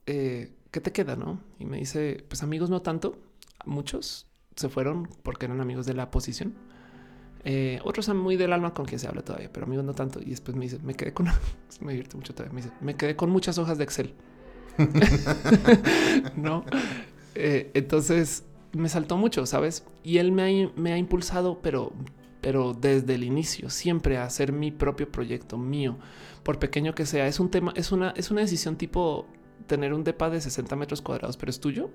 [0.05, 1.15] eh, ¿qué te queda?
[1.15, 1.41] No?
[1.57, 3.17] Y me dice, pues amigos no tanto,
[3.65, 6.53] muchos se fueron porque eran amigos de la posición.
[7.43, 10.19] Eh, otros son muy del alma con quien se habla todavía, pero amigos no tanto.
[10.21, 11.25] Y después me dice, me quedé con,
[11.81, 14.13] me divierte mucho todavía, me dice, me quedé con muchas hojas de Excel.
[16.35, 16.65] no.
[17.33, 19.85] Eh, entonces me saltó mucho, sabes?
[20.03, 21.93] Y él me ha, me ha impulsado, pero,
[22.41, 25.97] pero desde el inicio, siempre a hacer mi propio proyecto mío
[26.43, 27.27] por pequeño que sea.
[27.27, 29.27] Es un tema, es una, es una decisión tipo
[29.67, 31.89] tener un depa de 60 metros cuadrados, pero es tuyo.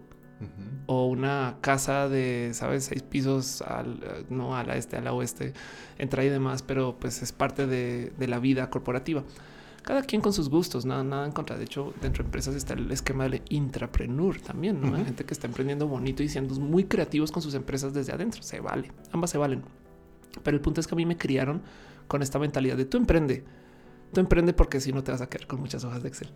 [0.85, 5.55] O una casa de, sabes, seis pisos al, no al este, al oeste,
[5.97, 9.25] entra y demás, pero pues es parte de, la vida corporativa.
[9.87, 11.57] Cada quien con sus gustos, nada, nada en contra.
[11.57, 14.97] De hecho, dentro de empresas está el esquema de intrapreneur también, ¿no?
[14.97, 18.43] Hay gente que está emprendiendo bonito y siendo muy creativos con sus empresas desde adentro.
[18.43, 19.63] Se vale, ambas se valen.
[20.43, 21.63] Pero el punto es que a mí me criaron
[22.09, 23.45] con esta mentalidad de tú emprende
[24.13, 26.31] tú emprende porque si no te vas a quedar con muchas hojas de Excel.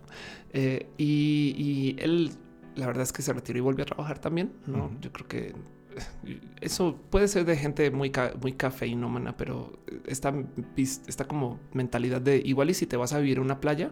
[0.53, 2.31] Eh, y, él,
[2.75, 4.53] la verdad es que se retiró y volvió a trabajar también.
[4.65, 5.55] No, yo creo que
[6.61, 10.33] eso puede ser de gente muy, muy cafeinómana, pero esta,
[10.75, 13.91] esta como mentalidad de igual y si te vas a vivir en una playa,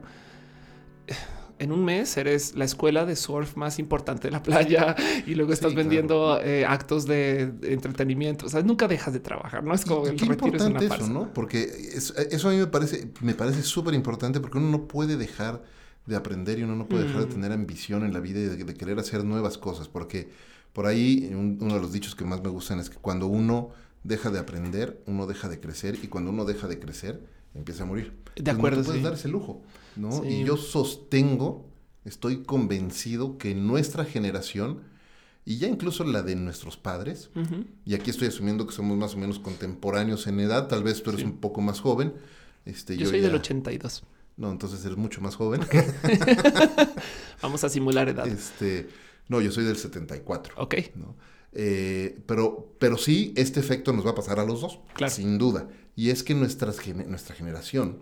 [1.59, 4.95] en un mes eres la escuela de surf más importante de la playa
[5.27, 8.45] y luego estás vendiendo eh, actos de, entretenimiento.
[8.45, 9.73] O sea, nunca dejas de trabajar, ¿no?
[9.73, 11.33] Es como el retiro es una eso, ¿no?
[11.33, 15.61] Porque eso a mí me parece, me parece súper importante porque uno no puede dejar
[16.05, 17.29] de aprender y uno no puede dejar de mm.
[17.29, 19.87] tener ambición en la vida y de, querer hacer nuevas cosas.
[19.87, 20.29] Porque
[20.73, 23.71] por ahí uno de los dichos que más me gustan es que cuando uno
[24.03, 27.85] deja de aprender, uno deja de crecer y cuando uno deja de crecer, empieza a
[27.85, 28.13] morir.
[28.35, 28.77] De acuerdo.
[28.79, 29.61] No puedes dar ese lujo,
[29.95, 30.23] ¿no?
[30.23, 31.65] Y yo sostengo,
[32.05, 34.81] estoy convencido que nuestra generación
[35.45, 37.31] y ya incluso la de nuestros padres,
[37.83, 41.09] y aquí estoy asumiendo que somos más o menos contemporáneos en edad, tal vez tú
[41.09, 42.13] eres un poco más joven.
[42.65, 44.03] Este, yo, soy del 82.
[44.37, 45.61] No, entonces eres mucho más joven.
[47.41, 48.27] Vamos a simular edad.
[48.27, 48.89] Este,
[49.29, 50.55] no, yo soy del 74.
[50.57, 50.75] Ok.
[50.95, 51.15] ¿no?
[51.53, 55.13] Eh, pero, pero sí, este efecto nos va a pasar a los dos, claro.
[55.13, 55.69] sin duda.
[55.95, 57.99] Y es que nuestra generación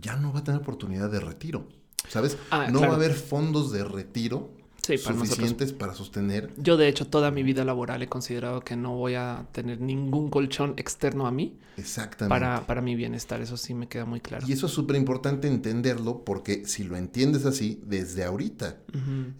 [0.00, 1.68] ya no va a tener oportunidad de retiro.
[2.08, 2.36] ¿Sabes?
[2.50, 6.50] Ah, no va a haber fondos de retiro suficientes para sostener.
[6.56, 10.28] Yo, de hecho, toda mi vida laboral he considerado que no voy a tener ningún
[10.28, 11.56] colchón externo a mí.
[11.76, 12.28] Exactamente.
[12.28, 13.40] Para, para mi bienestar.
[13.40, 14.46] Eso sí me queda muy claro.
[14.46, 18.76] Y eso es súper importante entenderlo porque si lo entiendes así, desde ahorita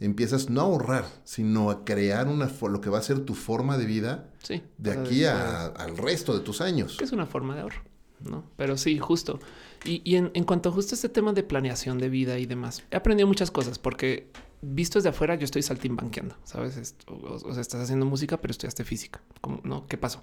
[0.01, 3.77] empiezas no a ahorrar, sino a crear una lo que va a ser tu forma
[3.77, 6.99] de vida sí, de aquí al resto de tus años.
[7.01, 7.83] es una forma de ahorro,
[8.21, 8.45] ¿no?
[8.57, 9.41] Pero sí, justo.
[9.85, 12.97] Y, en, en cuanto a justo este tema de planeación de vida y demás, he
[12.97, 14.31] aprendido muchas cosas porque
[14.63, 16.97] visto desde afuera, yo estoy saltimbanqueando, sabes?
[17.07, 19.21] O, sea, estás haciendo música, pero estudiaste física.
[19.41, 19.87] ¿Cómo, no?
[19.87, 20.23] ¿Qué pasó?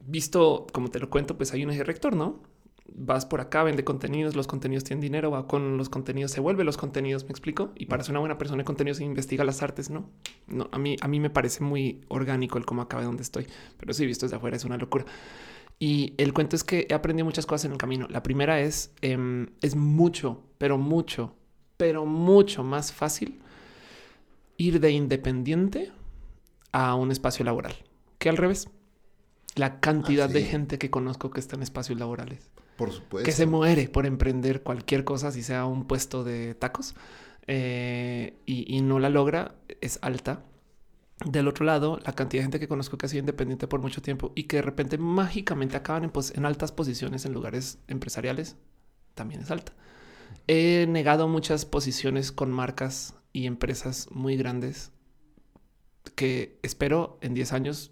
[0.00, 2.42] Visto como te lo cuento, pues hay un eje rector, no?
[2.92, 6.64] Vas por acá, vende contenidos, los contenidos tienen dinero, va con los contenidos, se vuelve
[6.64, 7.72] los contenidos, me explico.
[7.76, 10.10] Y para ser una buena persona de contenidos, investiga las artes, no?
[10.46, 13.92] No, a mí, a mí me parece muy orgánico el cómo acaba donde estoy, pero
[13.92, 15.04] sí, visto desde afuera es una locura.
[15.78, 18.06] Y el cuento es que he aprendido muchas cosas en el camino.
[18.08, 21.34] La primera es, em, es mucho, pero mucho
[21.76, 23.40] pero mucho más fácil
[24.56, 25.92] ir de independiente
[26.72, 27.74] a un espacio laboral
[28.18, 28.68] que al revés.
[29.54, 32.50] La cantidad de gente que conozco que está en espacios laborales.
[32.76, 33.24] Por supuesto.
[33.24, 36.94] Que se muere por emprender cualquier cosa, si sea un puesto de tacos,
[37.46, 40.44] eh, y, no la logra, es alta.
[41.24, 44.02] Del otro lado, la cantidad de gente que conozco que ha sido independiente por mucho
[44.02, 48.56] tiempo y que de repente mágicamente acaban en, en altas posiciones en lugares empresariales,
[49.14, 49.72] también es alta.
[50.48, 54.92] He negado muchas posiciones con marcas y empresas muy grandes
[56.14, 57.90] que espero en 10 años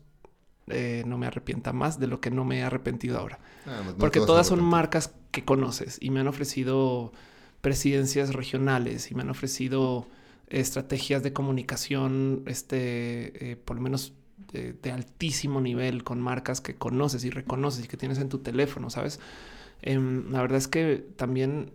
[0.69, 3.39] eh, no me arrepienta más de lo que no me he arrepentido ahora.
[3.67, 7.13] Ah, Porque todas son marcas que conoces y me han ofrecido
[7.61, 10.07] presidencias regionales y me han ofrecido
[10.47, 14.15] estrategias de comunicación, este, eh, por lo menos
[14.53, 18.39] de, de, altísimo nivel con marcas que conoces y reconoces y que tienes en tu
[18.39, 19.21] teléfono, ¿sabes?
[19.83, 21.73] Em, la verdad es que también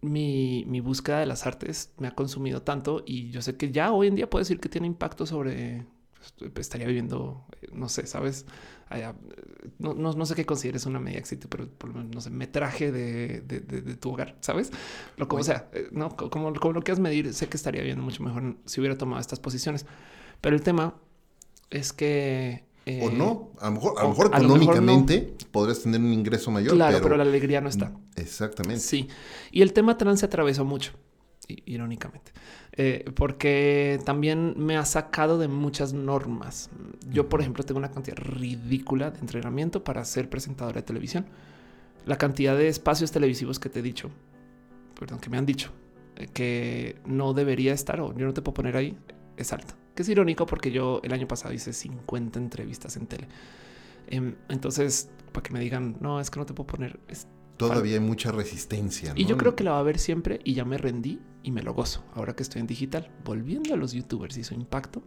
[0.00, 3.92] mi, mi, búsqueda de las artes me ha consumido tanto y yo sé que ya
[3.92, 5.86] hoy en día puedo decir que tiene impacto sobre
[6.38, 8.46] pues, estaría viviendo, no sé, sabes,
[9.78, 12.92] no, no, sé qué consideres una media éxito, pero por lo menos, no sé, metraje
[12.92, 14.70] de, de, de, tu hogar, sabes?
[15.16, 18.22] Lo como sea, eh, no como, como lo quieras medir, sé que estaría viendo mucho
[18.22, 19.86] mejor si hubiera tomado estas posiciones,
[20.40, 20.94] pero el tema
[21.70, 26.12] es que eh, o no, a lo mejor, a lo mejor económicamente podrías tener un
[26.12, 26.72] ingreso mayor.
[26.74, 27.92] Claro, pero, la alegría no está.
[28.14, 28.78] Exactamente.
[28.78, 29.08] Sí.
[29.50, 30.92] Y el tema trans se atravesó mucho,
[31.48, 32.30] irónicamente,
[32.74, 36.70] eh, porque también me ha sacado de muchas normas.
[37.10, 41.26] Yo, por ejemplo, tengo una cantidad ridícula de entrenamiento para ser presentadora de televisión.
[42.04, 44.10] La cantidad de espacios televisivos que te he dicho,
[44.96, 45.72] perdón, que me han dicho
[46.14, 48.96] eh, que no debería estar o yo no te puedo poner ahí,
[49.36, 53.26] es alta que es irónico porque yo el año pasado hice 50 entrevistas en tele.
[54.06, 57.00] Em, entonces, para que me digan, no, es que no te puedo poner.
[57.56, 59.14] Todavía hay mucha resistencia.
[59.16, 61.62] Y yo creo que la va a haber siempre y ya me rendí y me
[61.62, 62.04] lo gozo.
[62.14, 65.02] Ahora que estoy en digital, volviendo a los youtubers y su impacto,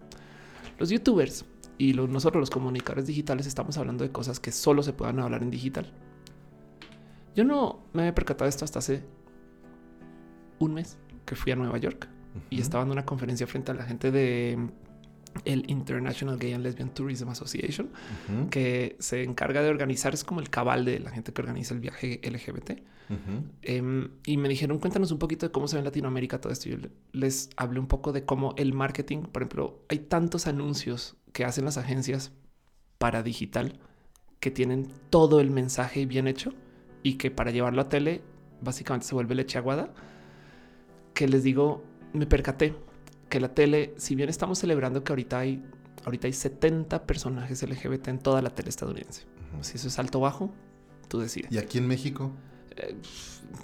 [0.80, 1.46] los youtubers
[1.78, 5.52] y nosotros los comunicadores digitales estamos hablando de cosas que solo se puedan hablar en
[5.52, 5.94] digital.
[7.36, 9.04] Yo no me he percatado esto hasta hace
[10.58, 12.10] un mes que fui a Nueva York
[12.50, 14.58] y estaba en una conferencia frente a la gente de
[15.46, 17.90] el International Gay and Lesbian Tourism Association,
[18.50, 21.80] que se encarga de organizar, es como el cabal de la gente que organiza el
[21.80, 22.84] viaje LGBT.
[23.64, 26.70] Em, y me dijeron, cuéntanos un poquito de cómo se ve en Latinoamérica todo esto.
[26.70, 26.78] Yo
[27.12, 31.66] les hablé un poco de cómo el marketing, por ejemplo, hay tantos anuncios que hacen
[31.66, 32.32] las agencias
[32.98, 33.80] para digital
[34.40, 36.54] que tienen todo el mensaje bien hecho
[37.04, 38.22] y que para llevarlo a tele
[38.62, 39.94] básicamente se vuelve leche aguada.
[41.14, 42.76] Que les digo, me percaté
[43.30, 45.64] que la tele, si bien estamos celebrando que ahorita hay
[46.06, 49.24] ahorita hay 70 personajes LGBT en toda la tele estadounidense.
[49.62, 50.52] Si eso es alto o bajo,
[51.08, 51.52] tú decides.
[51.52, 52.32] ¿Y aquí en México?
[52.76, 52.96] Eh,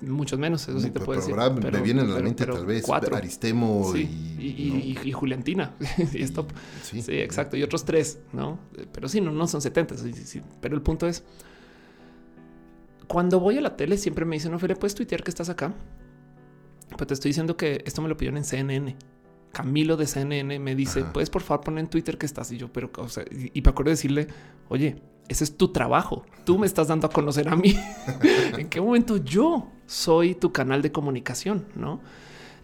[0.02, 1.36] muchos menos, eso sí te puedo decir.
[1.36, 3.16] me vienen a la mente tal vez cuatro.
[3.16, 5.76] Aristemo y, y, Juliantina.
[6.14, 6.48] y esto,
[6.82, 7.56] sí, exacto.
[7.56, 8.60] Y otros tres, ¿no?
[8.92, 9.96] Pero sí, no, no son 70.
[10.60, 11.24] Pero el punto es,
[13.08, 15.74] cuando voy a la tele siempre me dicen, no, Fede, ¿puedes tuitear que estás acá?
[16.98, 18.96] Pues te estoy diciendo que esto me lo pidieron en CNN.
[19.52, 22.52] Camilo de CNN me dice, ¿puedes por favor poner en Twitter que estás?
[22.52, 24.28] Y yo, pero, o sea, y, y me acuerdo decirle,
[24.68, 26.26] oye, ese es tu trabajo.
[26.44, 27.78] Tú me estás dando a conocer a mí.
[28.58, 31.66] ¿En qué momento yo soy tu canal de comunicación?
[31.76, 32.02] No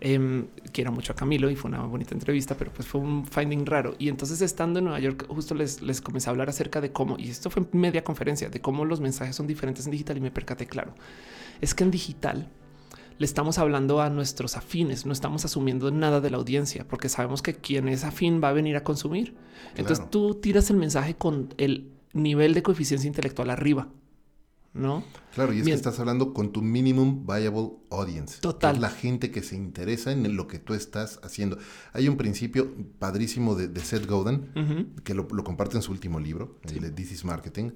[0.02, 3.66] em, quiero mucho a Camilo y fue una bonita entrevista, pero pues fue un finding
[3.66, 3.96] raro.
[4.00, 7.18] Y entonces estando en Nueva York, justo les, les comencé a hablar acerca de cómo,
[7.18, 10.32] y esto fue media conferencia, de cómo los mensajes son diferentes en digital y me
[10.32, 10.96] percaté claro.
[11.62, 12.50] Es que en digital
[13.22, 17.44] le estamos hablando a nuestros afines, no estamos asumiendo nada de la audiencia, porque sabemos
[17.44, 19.36] que quien es afín va a venir a consumir.
[19.76, 23.90] Entonces tú tiras el mensaje con el nivel de coeficiencia intelectual arriba.
[24.74, 25.04] ¿No?
[25.36, 28.42] Claro, y es que estás hablando con tu minimum viable audience.
[28.42, 28.82] Total.
[28.82, 31.60] la gente que se interesa en lo que tú estás haciendo.
[31.94, 36.80] Hay un principio padrísimo de, Seth Godin, que lo, comparte en su último libro, el
[36.80, 37.70] de This is Marketing,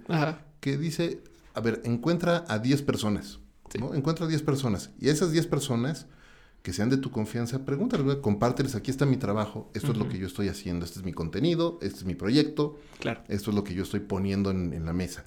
[0.59, 1.21] que dice,
[1.53, 3.41] a ver, encuentra a 10 personas.
[3.73, 4.91] Encuentra a 10 personas.
[4.99, 6.07] Y esas 10 personas
[6.65, 10.17] que sean de tu confianza, pregúntales, compárteles, aquí está mi trabajo, esto es lo que
[10.17, 13.21] yo estoy haciendo, este es mi contenido, este es mi proyecto, claro.
[13.27, 15.25] esto es lo que yo estoy poniendo en, la mesa.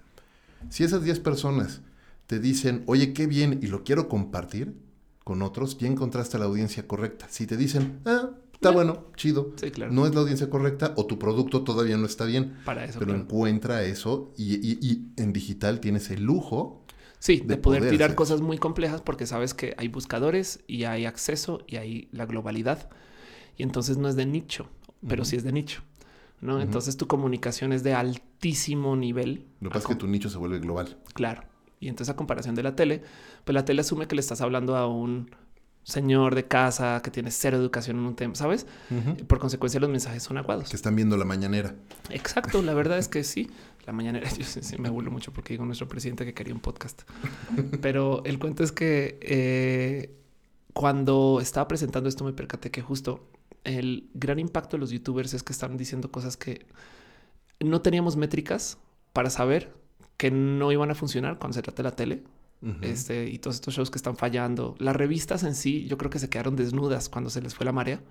[0.68, 1.80] Si esas 10 personas
[2.26, 4.74] te dicen, oye, qué bien, y lo quiero compartir
[5.22, 7.28] con otros, ya encontraste la audiencia correcta.
[7.30, 9.54] Si te dicen, ah, está bueno, chido,
[9.92, 13.14] no es la audiencia correcta o tu producto todavía no está bien, Para eso, pero
[13.14, 16.82] encuentra eso y, y en digital tienes el lujo
[17.18, 21.64] Sí, de, poder, tirar cosas muy complejas porque sabes que hay buscadores y hay acceso
[21.66, 22.88] y hay la globalidad.
[23.56, 24.68] Y entonces no es de nicho,
[25.06, 25.82] pero sí es de nicho.
[26.40, 26.60] ¿no?
[26.60, 29.46] Entonces tu comunicación es de altísimo nivel.
[29.60, 30.96] Lo que pasa es que tu nicho se vuelve global.
[31.14, 31.42] Claro.
[31.80, 33.02] Y entonces a comparación de la tele,
[33.44, 35.30] pues la tele asume que le estás hablando a un
[35.84, 38.66] señor de casa que tiene cero educación en un tema, ¿sabes?
[39.26, 40.68] Por consecuencia los mensajes son aguados.
[40.68, 41.74] Que están viendo la mañanera.
[42.10, 43.50] Exacto, la verdad es que sí.
[43.88, 47.04] La mañanera, yo sí, me burlo mucho porque digo nuestro presidente que quería un podcast.
[47.80, 50.14] Pero el cuento es que eh,
[50.74, 53.30] cuando estaba presentando esto me percaté que justo
[53.64, 56.66] el gran impacto de los youtubers es que están diciendo cosas que
[57.60, 58.76] no teníamos métricas
[59.14, 59.72] para saber
[60.18, 62.24] que no iban a funcionar cuando se trata de la tele
[62.82, 64.74] este, y todos estos shows que están fallando.
[64.80, 67.72] Las revistas en sí, yo creo que se quedaron desnudas cuando se les fue la
[67.72, 68.02] marea,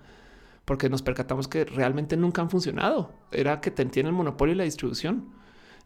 [0.64, 3.12] porque nos percatamos que realmente nunca han funcionado.
[3.30, 5.38] Era que tienen el monopolio y la distribución.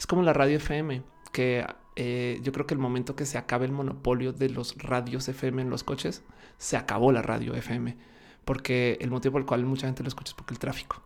[0.03, 3.67] Es como la radio FM, que eh, yo creo que el momento que se acabe
[3.67, 6.25] el monopolio de los radios FM en los coches,
[6.59, 7.97] se acabó la radio FM,
[8.45, 11.01] porque el motivo por el cual mucha gente lo escucha es porque el tráfico,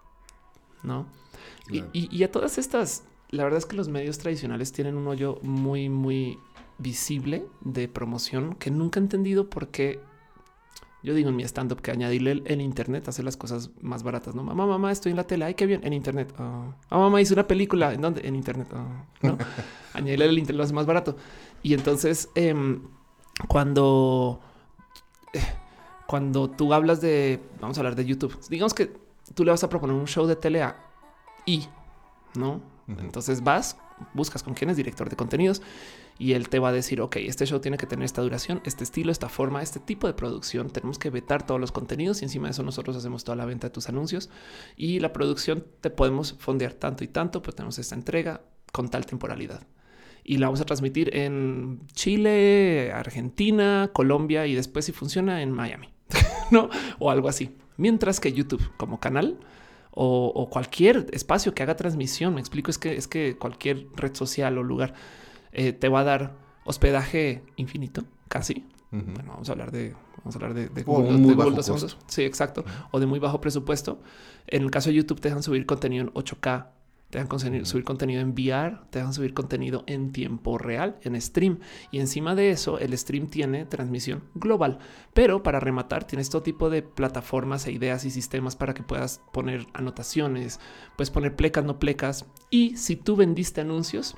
[0.82, 1.09] ¿no?
[1.70, 5.40] Y, y a todas estas, la verdad es que los medios tradicionales tienen un hoyo
[5.42, 6.38] muy, muy
[6.78, 10.00] visible de promoción que nunca he entendido por qué.
[11.07, 14.35] Yo digo en mi stand-up que añadirle en internet hace las cosas más baratas.
[14.35, 15.45] No, mamá, mamá, estoy en la tele.
[15.45, 15.81] Ay, qué bien.
[15.85, 16.35] En internet.
[16.37, 16.75] Oh.
[16.90, 17.95] Mamá, hice una película.
[17.95, 18.27] ¿En dónde?
[18.27, 18.66] En internet.
[18.73, 19.38] Oh, ¿no?
[19.95, 21.16] añadirle el internet lo hace más barato.
[21.62, 22.83] Y entonces, em,
[23.47, 24.40] cuando,
[25.33, 25.38] eh,
[26.09, 28.92] cuando tú hablas de, vamos a hablar de YouTube, digamos que
[29.33, 30.77] tú le vas a proponer un show de tele a
[31.47, 31.69] I,
[32.35, 32.61] no?
[32.88, 33.77] Entonces vas,
[34.12, 35.62] buscas con quién es director de contenidos
[36.18, 38.85] y él te va a decir, ok, este show tiene que tener esta duración, este
[38.85, 40.70] estilo, esta forma, este tipo de producción.
[40.70, 43.66] Tenemos que vetar todos los contenidos y encima de eso nosotros hacemos toda la venta
[43.66, 44.31] de tus anuncios
[44.76, 49.05] y la producción te podemos fondear tanto y tanto, pues tenemos esta entrega con tal
[49.05, 49.66] temporalidad.
[50.24, 55.88] Y la vamos a transmitir en Chile, Argentina, Colombia y después si funciona en Miami,
[56.50, 56.70] ¿no?
[56.98, 57.57] O algo así.
[57.76, 59.38] Mientras que YouTube como canal
[59.98, 64.59] o, cualquier espacio que haga transmisión, me explico, es que es que cualquier red social
[64.59, 64.94] o lugar
[65.57, 68.66] eh, te va a dar hospedaje infinito, casi.
[68.90, 71.19] Bueno, vamos a hablar de, vamos a hablar de, de Google,
[72.07, 72.64] Sí, exacto.
[72.92, 74.01] O de muy bajo presupuesto.
[74.47, 76.69] En el caso de YouTube te dejan subir contenido en 8K,
[77.11, 81.59] te dejan subir contenido en VR, te dejan subir contenido en tiempo real, en stream.
[81.90, 84.79] Y encima de eso, el stream tiene transmisión global.
[85.14, 89.23] Pero para rematar, tienes todo tipo de plataformas e ideas y sistemas para que puedas
[89.33, 90.61] poner anotaciones,
[90.97, 92.27] puedes poner plecas, no plecas.
[92.51, 94.16] Y si tú vendiste anuncios,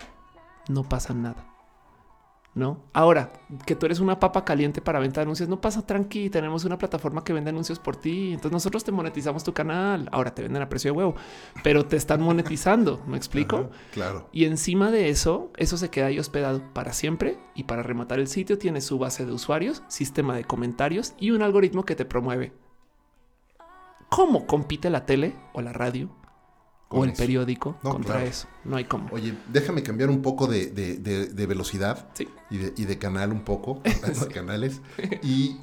[0.69, 1.47] no pasa nada.
[2.55, 2.83] ¿No?
[2.93, 3.33] Ahora,
[3.67, 6.29] que tú eres una papa caliente para venta de anuncios, no pasa tranqui.
[6.29, 8.33] Tenemos una plataforma que vende anuncios por ti.
[8.33, 10.09] Entonces nosotros te monetizamos tu canal.
[10.11, 11.15] Ahora te venden a precio de huevo,
[11.63, 13.01] pero te están monetizando.
[13.07, 13.71] ¿Me explico?
[13.93, 14.29] claro.
[14.33, 17.39] Y encima de eso, eso se queda ahí hospedado para siempre.
[17.55, 21.43] Y para rematar el sitio, tiene su base de usuarios, sistema de comentarios y un
[21.43, 22.53] algoritmo que te promueve.
[24.09, 26.11] ¿Cómo compite la tele o la radio
[26.91, 27.19] o el eso.
[27.23, 28.29] periódico No, contra claro.
[28.31, 28.49] eso.
[28.65, 29.09] No hay cómo.
[29.13, 32.27] Oye, déjame cambiar un poco de, de- de- de velocidad Sí.
[32.51, 34.81] y de, y de canal un poco, hablando de canales.
[35.23, 35.57] Y,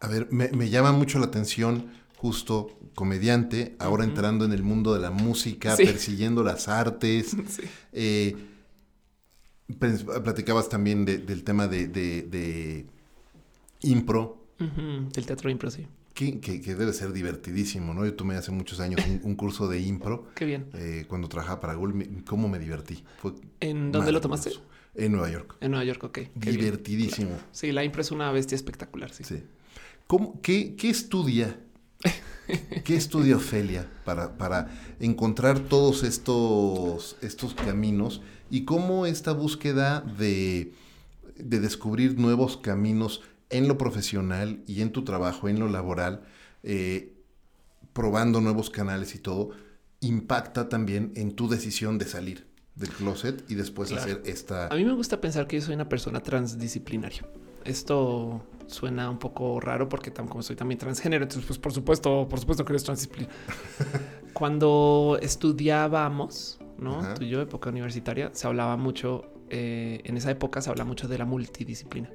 [0.00, 4.94] a ver, me, me llama mucho la atención justo comediante, ahora entrando en el mundo
[4.94, 5.84] de la música, Sí.
[5.84, 7.36] persiguiendo las artes.
[7.48, 7.62] Sí.
[7.92, 8.36] Eh,
[9.78, 12.86] platicabas también de- del tema de,
[13.80, 15.86] impro, Del teatro impro, sí.
[16.14, 18.04] Que, que- que debe ser divertidísimo, ¿no?
[18.06, 20.28] Yo tomé hace muchos años un, un curso de impro.
[20.34, 20.66] Qué bien.
[20.74, 23.04] eh, cuando trabajaba para Google, ¿cómo me divertí?
[23.18, 24.52] Fue ¿En dónde lo tomaste?
[24.94, 25.56] En Nueva York.
[25.60, 26.12] En Nueva York, ok.
[26.40, 26.50] Qué.
[26.52, 27.36] Divertidísimo.
[27.50, 29.24] Sí, la impro es una bestia espectacular, sí.
[29.24, 29.42] Sí.
[30.06, 31.58] ¿Cómo- qué, qué estudia?
[32.84, 34.68] ¿Qué estudia Ofelia para, para
[35.00, 38.20] encontrar todos estos, estos caminos?
[38.50, 40.72] ¿Y cómo esta búsqueda de,
[41.36, 43.22] de descubrir nuevos caminos
[43.54, 46.22] en lo profesional y en tu trabajo, en lo laboral,
[46.64, 47.14] eh,
[47.92, 49.50] probando nuevos canales y todo,
[50.00, 54.02] impacta también en tu decisión de salir del closet y después Claro.
[54.02, 54.66] hacer esta...
[54.66, 57.24] A mí me gusta pensar que yo soy una persona transdisciplinaria.
[57.64, 62.40] Esto suena un poco raro porque como soy también transgénero, entonces pues por supuesto, por
[62.40, 63.38] supuesto que eres transdisciplinario.
[64.32, 66.98] Cuando estudiábamos, ¿no?
[66.98, 67.14] Ajá.
[67.14, 71.06] Tú y yo, época universitaria, se hablaba mucho, eh, en esa época se habla mucho
[71.06, 72.10] de la multidisciplina.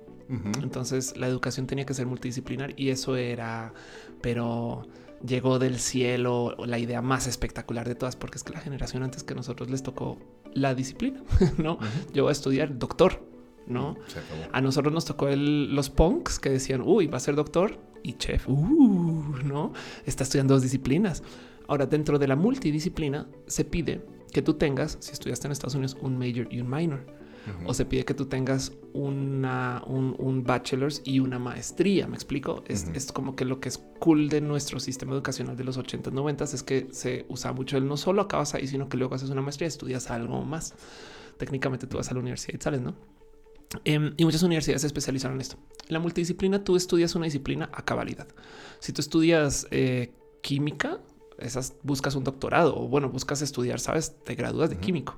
[0.61, 3.73] Entonces la educación tenía que ser multidisciplinar y eso era,
[4.21, 4.87] pero
[5.25, 9.23] llegó del cielo la idea más espectacular de todas, porque es que la generación antes
[9.23, 10.17] que nosotros les tocó
[10.53, 11.23] la disciplina,
[11.57, 11.79] ¿no?
[12.13, 13.27] Yo voy a estudiar doctor,
[13.67, 13.91] ¿no?
[13.91, 14.49] Acabó.
[14.53, 18.13] A nosotros nos tocó el- los punks que decían, uy, va a ser doctor y
[18.13, 19.73] chef, uh, ¿no?
[20.05, 21.23] Está estudiando dos disciplinas.
[21.67, 25.97] Ahora, dentro de la multidisciplina, se pide que tú tengas, si estudiaste en Estados Unidos,
[26.01, 27.05] un major y un minor
[27.65, 32.07] O se pide que tú tengas una, un, un bachelor's y una maestría.
[32.07, 32.63] Me explico.
[32.67, 36.11] Es, es como que lo que es cool de nuestro sistema educacional de los 80s,
[36.11, 39.29] 90 es que se usa mucho el no solo acabas ahí, sino que luego haces
[39.29, 40.75] una maestría, estudias algo más.
[41.37, 42.95] Técnicamente tú vas a la universidad y sales, no?
[43.85, 45.57] Em, y muchas universidades se especializaron en esto.
[45.87, 48.27] La multidisciplina, tú estudias una disciplina a cabalidad.
[48.79, 50.99] Si tú estudias eh, química,
[51.37, 55.17] esas buscas un doctorado o bueno, buscas estudiar, sabes, te gradúas de químico.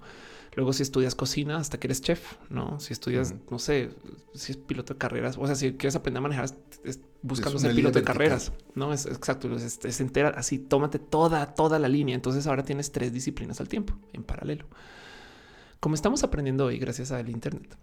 [0.56, 2.80] Luego, si estudias cocina hasta que eres chef, no?
[2.80, 3.91] Si estudias, no sé,
[4.34, 6.49] si es piloto de carreras, o sea, si quieres aprender a manejar,
[6.84, 9.54] es buscando ser piloto de carreras, no es exacto.
[9.56, 12.16] Es, es entera así, tómate toda, toda la línea.
[12.16, 14.66] Entonces, ahora tienes tres disciplinas al tiempo en paralelo.
[15.80, 17.78] Como estamos aprendiendo hoy, gracias al Internet,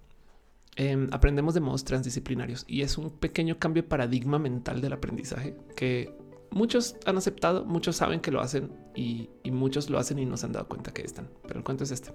[0.77, 5.57] em, aprendemos de modos transdisciplinarios y es un pequeño cambio de paradigma mental del aprendizaje
[5.75, 6.15] que
[6.51, 10.37] muchos han aceptado, muchos saben que lo hacen y, y muchos lo hacen y no
[10.37, 11.31] se han dado cuenta que están.
[11.47, 12.13] Pero el cuento es este.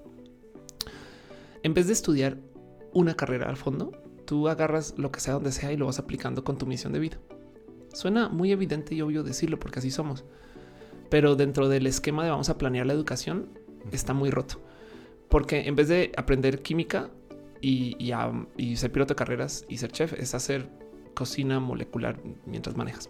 [1.64, 2.38] En vez de estudiar
[2.92, 3.90] una carrera al fondo,
[4.26, 7.00] tú agarras lo que sea donde sea y lo vas aplicando con tu misión de
[7.00, 7.18] vida.
[7.92, 10.24] Suena muy evidente y obvio decirlo porque así somos.
[11.10, 13.48] Pero dentro del esquema de vamos a planear la educación,
[13.92, 14.60] está muy roto.
[15.28, 17.10] Porque en vez de aprender química
[17.60, 20.68] y, y a- y ser piloto de carreras y ser chef, es hacer
[21.14, 23.08] cocina molecular mientras manejas.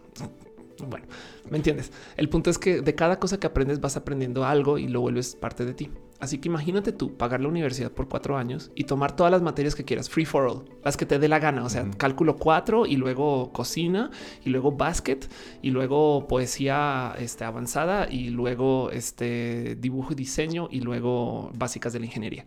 [0.79, 1.07] Bueno,
[1.51, 1.93] ¿me entiendes?
[2.17, 5.37] El punto es que de cada cosa que aprendes vas aprendiendo algo y lo vuelves
[5.37, 5.91] parte de ti.
[6.21, 9.75] Así que imagínate tú pagar la universidad por cuatro años y tomar todas las materias
[9.75, 11.65] que quieras, free for all, las que te dé la gana.
[11.65, 14.11] O sea, cálculo cuatro y luego cocina
[14.45, 15.21] y luego basket
[15.61, 22.01] y luego poesía este, avanzada y luego este, dibujo y diseño y luego básicas de
[22.01, 22.47] la ingeniería.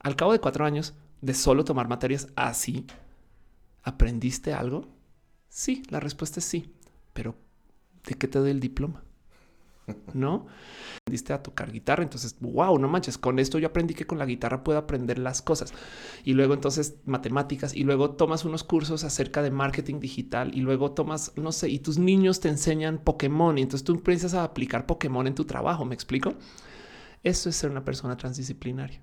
[0.00, 2.86] Al cabo de cuatro años de solo tomar materias así,
[3.82, 4.86] ¿aprendiste algo?
[5.48, 6.72] Sí, la respuesta es sí,
[7.12, 7.34] pero
[8.06, 9.02] ¿de qué te doy el diploma?
[10.14, 10.46] ¿No?
[10.98, 14.26] Aprendiste a tocar guitarra, entonces, wow, no manches, con esto yo aprendí que con la
[14.26, 15.72] guitarra puedo aprender las cosas.
[16.24, 20.92] Y luego entonces matemáticas y luego tomas unos cursos acerca de marketing digital y luego
[20.92, 24.86] tomas, no sé, y tus niños te enseñan Pokémon y entonces tú empiezas a aplicar
[24.86, 26.34] Pokémon en tu trabajo, ¿me explico?
[27.22, 29.02] Eso es ser una persona transdisciplinaria.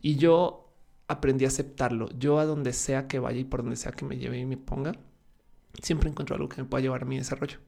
[0.00, 0.70] Y yo
[1.08, 2.08] aprendí a aceptarlo.
[2.18, 4.56] Yo a donde sea que vaya y por donde sea que me lleve y me
[4.56, 4.92] ponga,
[5.82, 7.58] siempre encuentro algo que me pueda llevar a mi desarrollo.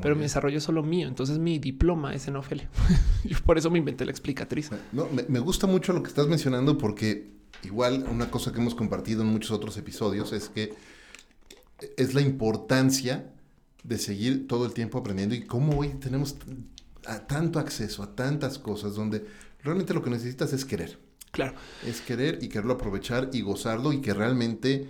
[0.00, 1.08] Pero mi desarrollo es solo mío.
[1.08, 2.68] Entonces mi diploma es en Ofelia.
[3.24, 4.70] Yo por eso me inventé la explicatriz.
[4.92, 7.30] No, me, me gusta mucho lo que estás mencionando porque
[7.62, 10.74] igual una cosa que hemos compartido en muchos otros episodios es que
[11.96, 13.32] es la importancia
[13.84, 16.36] de seguir todo el tiempo aprendiendo y cómo hoy tenemos
[17.06, 19.26] a tanto acceso a tantas cosas donde
[19.62, 20.98] realmente lo que necesitas es querer.
[21.32, 21.54] Claro.
[21.86, 24.86] Es querer y quererlo aprovechar y gozarlo y que realmente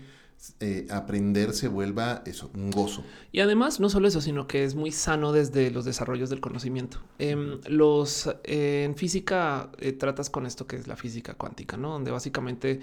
[0.58, 3.04] eh, aprender se vuelva eso, un gozo.
[3.30, 6.98] Y además, no solo eso, sino que es muy sano desde los desarrollos del conocimiento.
[7.20, 11.90] Em, los eh, en física eh, tratas con esto que es la física cuántica, ¿no?
[11.90, 12.80] Donde básicamente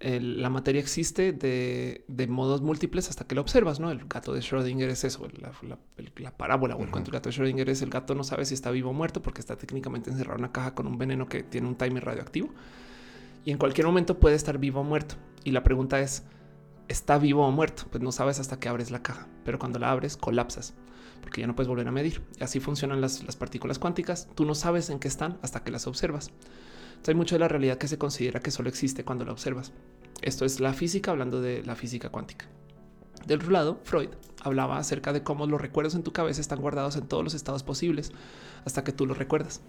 [0.00, 3.90] la materia existe de, modos múltiples hasta que lo observas, ¿no?
[3.90, 7.68] El gato de Schrödinger es eso, la, parábola o el cuento del gato de Schrödinger
[7.68, 10.44] es el gato no sabe si está vivo o muerto porque está técnicamente encerrado en
[10.44, 12.50] una caja con un veneno que tiene un timer radioactivo
[13.44, 15.14] y en cualquier momento puede estar vivo o muerto.
[15.42, 16.22] Y la pregunta es,
[16.88, 17.84] ¿está vivo o muerto?
[17.90, 20.74] Pues no sabes hasta que abres la caja, pero cuando la abres colapsas
[21.20, 22.22] porque ya no puedes volver a medir.
[22.38, 24.28] Y así funcionan las, las partículas cuánticas.
[24.36, 26.30] Tú no sabes en qué están hasta que las observas
[27.06, 29.72] hay mucho de la realidad que se considera que solo existe cuando la observas.
[30.20, 32.46] Esto es la física hablando de la física cuántica.
[33.26, 34.10] Del otro lado, Freud
[34.42, 37.62] hablaba acerca de cómo los recuerdos en tu cabeza están guardados en todos los estados
[37.62, 38.12] posibles
[38.64, 39.60] hasta que tú los recuerdas.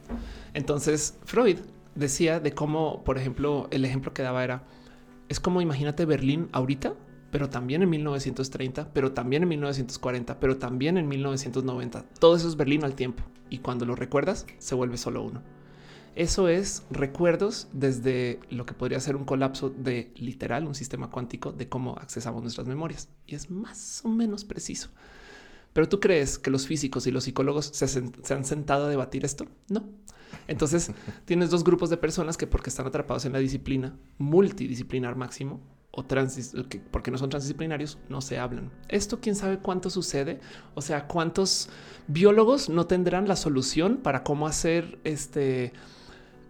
[0.53, 1.57] Entonces, Freud
[1.95, 4.63] decía de cómo, por ejemplo, el ejemplo que daba era,
[5.30, 6.93] es como imagínate Berlín ahorita,
[7.32, 12.05] pero también en 1930, pero también en 1940, pero también en 1990.
[12.19, 13.23] Todo eso es Berlín al tiempo.
[13.49, 15.41] Y cuando lo recuerdas, se vuelve solo uno.
[16.15, 21.51] Eso es recuerdos desde lo que podría ser un colapso de literal, un sistema cuántico
[21.51, 23.09] de cómo accesamos nuestras memorias.
[23.25, 24.89] Y es más o menos preciso.
[25.73, 29.45] Pero tú crees que los físicos y los psicólogos se, han sentado a debatir esto?
[29.69, 29.88] No.
[30.47, 30.91] Entonces
[31.25, 35.61] tienes dos grupos de personas que porque están atrapados en la disciplina multidisciplinar máximo
[35.91, 36.53] o transis,
[36.91, 38.71] porque no son transdisciplinarios, no se hablan.
[38.87, 40.39] Esto quién sabe cuánto sucede.
[40.75, 41.69] O sea, cuántos
[42.07, 45.73] biólogos no tendrán la solución para cómo hacer este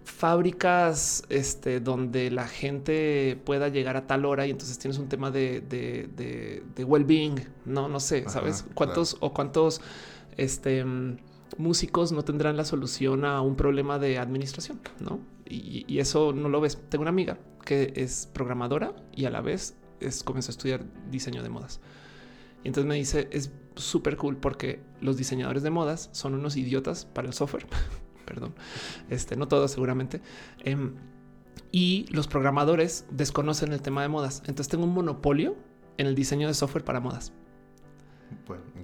[0.03, 5.29] fábricas este, donde la gente pueda llegar a tal hora y entonces tienes un tema
[5.29, 8.65] de, de, well-being, no, no sé, ¿sabes?
[8.73, 9.81] ¿Cuántos o cuántos
[10.35, 10.83] este,
[11.57, 14.79] músicos no tendrán la solución a un problema de administración?
[14.99, 15.19] ¿no?
[15.49, 16.79] Y, eso no lo ves.
[16.89, 21.43] Tengo una amiga que es programadora y a la vez es, comenzó a estudiar diseño
[21.43, 21.81] de modas.
[22.63, 27.05] Y entonces me dice, es súper cool porque los diseñadores de modas son unos idiotas
[27.05, 27.65] para el software.
[28.25, 28.53] perdón,
[29.09, 30.21] este, no todos seguramente.
[30.63, 30.93] Em,
[31.71, 34.39] y los programadores desconocen el tema de modas.
[34.41, 35.55] Entonces tengo un monopolio
[35.97, 37.33] en el diseño de software para modas.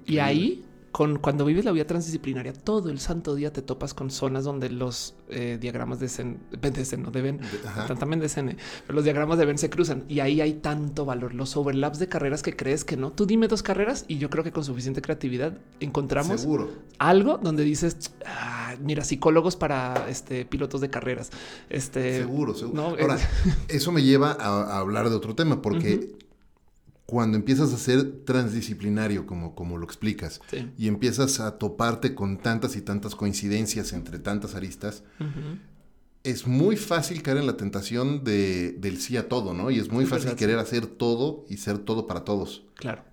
[0.04, 0.64] y ahí
[0.96, 4.70] con cuando vives la vida transdisciplinaria, todo el santo día te topas con zonas donde
[4.70, 6.40] los eh, diagramas de Zen,
[7.02, 7.38] no deben,
[7.98, 11.34] también de Zen, pero los diagramas de Venn se cruzan y ahí hay tanto valor.
[11.34, 13.12] Los overlaps de carreras que crees que no.
[13.12, 16.48] Tú dime dos carreras y yo creo que con suficiente creatividad encontramos
[16.96, 21.28] algo donde dices, ah, mira, psicólogos para este, pilotos de carreras.
[21.68, 22.96] Este, seguro, seguro.
[22.98, 23.18] Ahora,
[23.68, 26.16] eso me lleva a, hablar de otro tema porque
[27.06, 30.40] cuando empiezas a ser transdisciplinario, como, como lo explicas,
[30.76, 35.04] y empiezas a toparte con tantas y tantas coincidencias entre tantas aristas,
[36.24, 39.70] es muy fácil caer en la tentación de, del sí a todo, ¿no?
[39.70, 42.64] Y es muy fácil querer hacer todo y ser todo para todos.
[42.74, 43.04] Claro.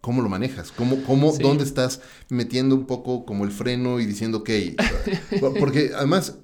[0.00, 0.72] ¿Cómo lo manejas?
[0.72, 4.50] ¿Cómo, cómo dónde estás metiendo un poco como el freno y diciendo, ok,
[5.58, 6.38] porque además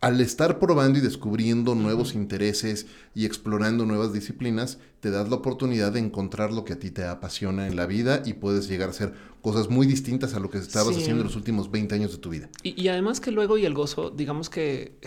[0.00, 5.92] al estar probando y descubriendo nuevos intereses y explorando nuevas disciplinas, te das la oportunidad
[5.92, 8.92] de encontrar lo que a ti te apasiona en la vida y puedes llegar a
[8.92, 12.18] hacer cosas muy distintas a lo que estabas haciendo en los últimos 20 años de
[12.18, 12.48] tu vida.
[12.62, 14.98] Y, además que luego y el gozo, digamos que,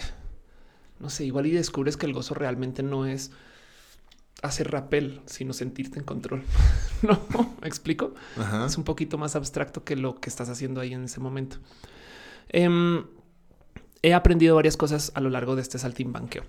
[1.00, 3.32] no sé, igual y descubres que el gozo realmente no es
[4.42, 6.44] hacer rappel, sino sentirte en control.
[7.04, 8.14] no, ¿me explico?
[8.66, 11.58] Es un poquito más abstracto que lo que estás haciendo ahí en ese momento.
[12.50, 13.06] Em,
[14.02, 16.44] he aprendido varias cosas a lo largo de este saltimbanqueo.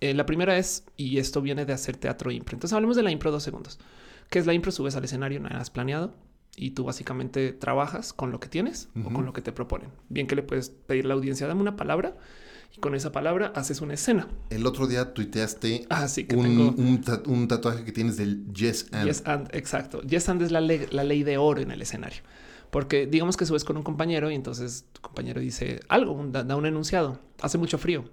[0.00, 2.56] Eh, la primera es, y esto viene de hacer teatro impro.
[2.56, 3.78] Entonces hablemos de la impro dos segundos.
[4.30, 4.72] ¿Qué es la impro?
[4.72, 6.14] Subes al escenario, nada has planeado
[6.56, 9.90] y tú básicamente trabajas con lo que tienes o con lo que te proponen.
[10.08, 12.16] Bien que le puedes pedir a la audiencia, dame una palabra
[12.74, 14.28] y con esa palabra haces una escena.
[14.50, 19.06] El otro día tuiteaste ah, que un, un, tatuaje que tienes del Yes and.
[19.06, 20.02] Yes and, exacto.
[20.02, 22.22] Yes and es la, la ley de oro en el escenario.
[22.70, 26.66] Porque digamos que subes con un compañero y entonces tu compañero dice algo, da, un
[26.66, 28.04] enunciado, hace mucho frío.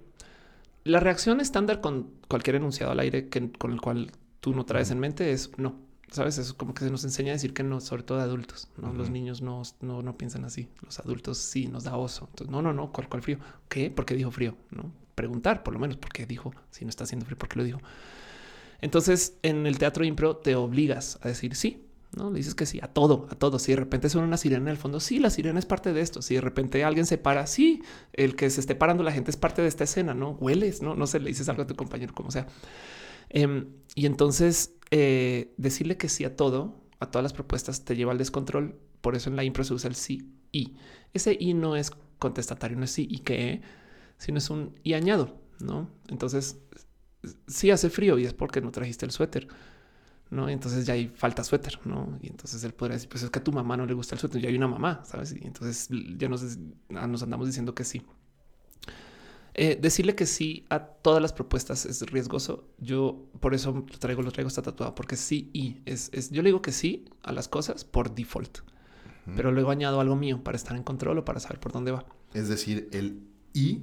[0.84, 4.90] La reacción estándar con cualquier enunciado al aire que, con el cual tú no traes
[4.90, 5.76] en mente es no.
[6.10, 8.68] Sabes, es como que se nos enseña a decir que no, sobre todo de adultos.
[8.78, 8.94] ¿no?
[8.94, 10.68] Los niños no, no, no, piensan así.
[10.82, 12.28] Los adultos sí nos da oso.
[12.30, 13.38] Entonces, no, no, no, ¿cuál, cuál frío?
[13.68, 13.90] ¿Qué?
[13.90, 14.56] ¿Por qué dijo frío?
[14.70, 17.58] No preguntar, por lo menos, por qué dijo si no está haciendo frío, por qué
[17.58, 17.80] lo dijo.
[18.80, 22.80] Entonces, en el teatro impro te obligas a decir sí, no le dices que sí
[22.82, 23.58] a todo, a todo.
[23.58, 26.00] Si de repente suena una sirena en el fondo, sí, la sirena es parte de
[26.00, 26.22] esto.
[26.22, 27.82] Si de repente alguien se para, sí,
[28.12, 30.14] el que se esté parando la gente es parte de esta escena.
[30.14, 32.46] No hueles, no, no se le dices algo a tu compañero, como sea.
[33.28, 38.12] Em, y entonces eh, decirle que sí a todo, a todas las propuestas, te lleva
[38.12, 38.78] al descontrol.
[39.00, 40.76] Por eso en la impro se usa el sí y
[41.12, 43.62] ese y no es contestatario, no es sí y que,
[44.16, 45.90] sino es un y añado, no?
[46.08, 46.58] Entonces,
[47.46, 49.48] sí hace frío y es porque no trajiste el suéter
[50.30, 50.48] no?
[50.48, 52.18] Entonces ya hay falta suéter, no?
[52.22, 54.20] Y entonces él podría decir, pues es que a tu mamá no le gusta el
[54.20, 55.32] suéter, ya hay una mamá, sabes?
[55.32, 56.58] Y entonces ya nos,
[56.88, 58.02] nos andamos diciendo que sí.
[59.54, 62.68] Eh, decirle que sí a todas las propuestas es riesgoso.
[62.78, 66.42] Yo por eso lo traigo, lo traigo está tatuado, porque sí y es, es, yo
[66.42, 68.58] le digo que sí a las cosas por default,
[69.34, 72.06] pero luego añado algo mío para estar en control o para saber por dónde va.
[72.34, 73.82] Es decir, el y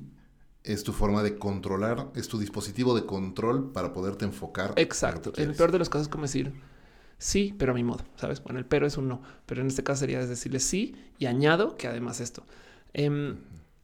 [0.66, 4.74] es tu forma de controlar, es tu dispositivo de control para poderte enfocar.
[4.76, 5.32] Exacto.
[5.38, 6.54] En el peor de los casos, como decir
[7.18, 8.44] sí, pero a mi modo, sabes?
[8.44, 11.78] Bueno, el pero es un no, pero en este caso sería decirle sí y añado
[11.78, 12.44] que además esto.
[12.94, 13.36] Eh,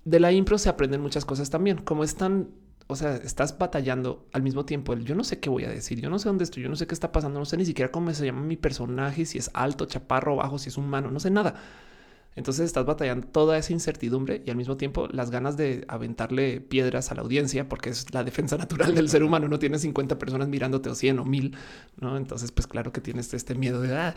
[0.03, 2.49] de la impro se aprenden muchas cosas también, como están,
[2.87, 4.93] o sea, estás batallando al mismo tiempo.
[4.93, 6.75] El yo no sé qué voy a decir, yo no sé dónde estoy, yo no
[6.75, 9.51] sé qué está pasando, no sé ni siquiera cómo se llama mi personaje, si es
[9.53, 11.55] alto, chaparro, bajo, si es humano, no sé nada.
[12.35, 17.11] Entonces estás batallando toda esa incertidumbre y al mismo tiempo las ganas de aventarle piedras
[17.11, 19.47] a la audiencia, porque es la defensa natural del ser humano.
[19.47, 21.57] No tienes 50 personas mirándote o 100 o 1000,
[21.99, 22.15] no?
[22.17, 24.15] Entonces, pues claro que tienes este miedo de ah".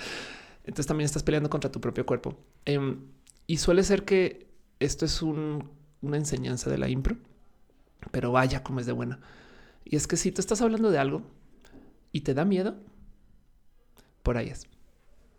[0.61, 2.37] entonces también estás peleando contra tu propio cuerpo.
[2.65, 3.01] Em,
[3.47, 4.47] y suele ser que
[4.79, 7.17] esto es una enseñanza de la impro,
[8.13, 9.21] pero vaya como es de buena.
[9.85, 11.23] Y es que si tú estás hablando de algo
[12.13, 12.77] y te da miedo,
[14.23, 14.67] por ahí es.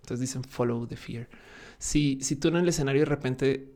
[0.01, 1.27] Entonces dicen follow the fear.
[1.77, 3.71] Si, si tú en el escenario de repente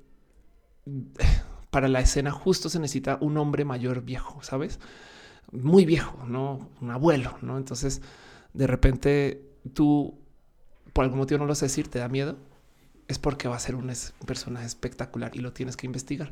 [1.70, 4.80] para la escena justo se necesita un hombre mayor viejo, sabes?
[5.52, 7.58] Muy viejo, no un abuelo, no?
[7.58, 8.02] Entonces
[8.54, 10.18] de repente tú
[10.94, 12.38] por algún motivo no lo sé decir, te da miedo
[13.10, 13.92] es porque va a ser un
[14.28, 16.32] personaje espectacular y lo tienes que investigar.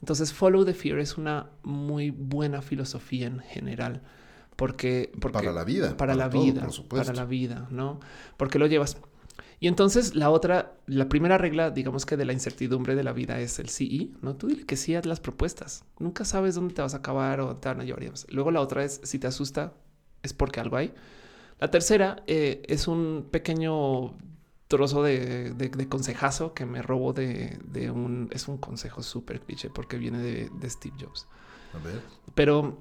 [0.00, 4.02] Entonces, Follow the Fear es una muy buena filosofía en general.
[4.56, 7.06] Porque, para la vida, para, la vida, por supuesto.
[7.06, 8.00] para la vida, no?
[8.36, 8.96] Porque lo llevas.
[9.58, 13.40] Y entonces la otra, la primera regla, digamos que de la incertidumbre de la vida
[13.40, 14.36] es el sí no.
[14.36, 15.84] Tú dile que sí a las propuestas.
[15.98, 18.02] Nunca sabes dónde te vas a acabar o te van a llevar.
[18.28, 19.72] Luego la otra es si te asusta
[20.22, 20.92] es porque algo hay.
[21.58, 24.14] La tercera eh, es un pequeño
[24.68, 29.70] trozo de, de, consejazo que me robo de, de, un, es un consejo súper cliché
[29.70, 31.26] porque viene de, Steve Jobs.
[31.72, 32.02] A ver.
[32.34, 32.78] Pero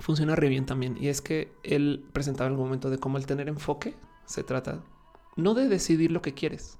[0.00, 0.96] funciona re bien también.
[1.00, 3.94] Y es que él presentaba en algún momento de cómo el tener enfoque
[4.26, 4.82] se trata
[5.36, 6.78] no de decidir lo que quieres.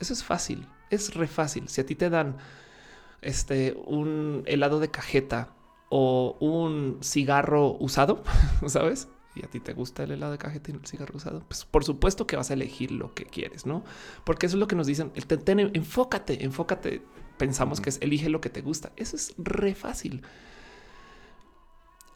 [0.00, 1.68] Eso es fácil, es re fácil.
[1.68, 2.36] Si a ti te dan
[3.22, 5.54] este un helado de cajeta
[5.88, 8.22] o un cigarro usado,
[8.66, 9.08] ¿sabes?
[9.34, 11.84] y a ti te gusta el helado de cajeta y el cigarro usado, pues por
[11.84, 13.84] supuesto que vas a elegir lo que quieres, ¿no?
[14.24, 17.02] Porque eso es lo que nos dicen, el ten, enfócate, enfócate.
[17.36, 18.92] Pensamos que es elige lo que te gusta.
[18.96, 20.22] Eso es re fácil.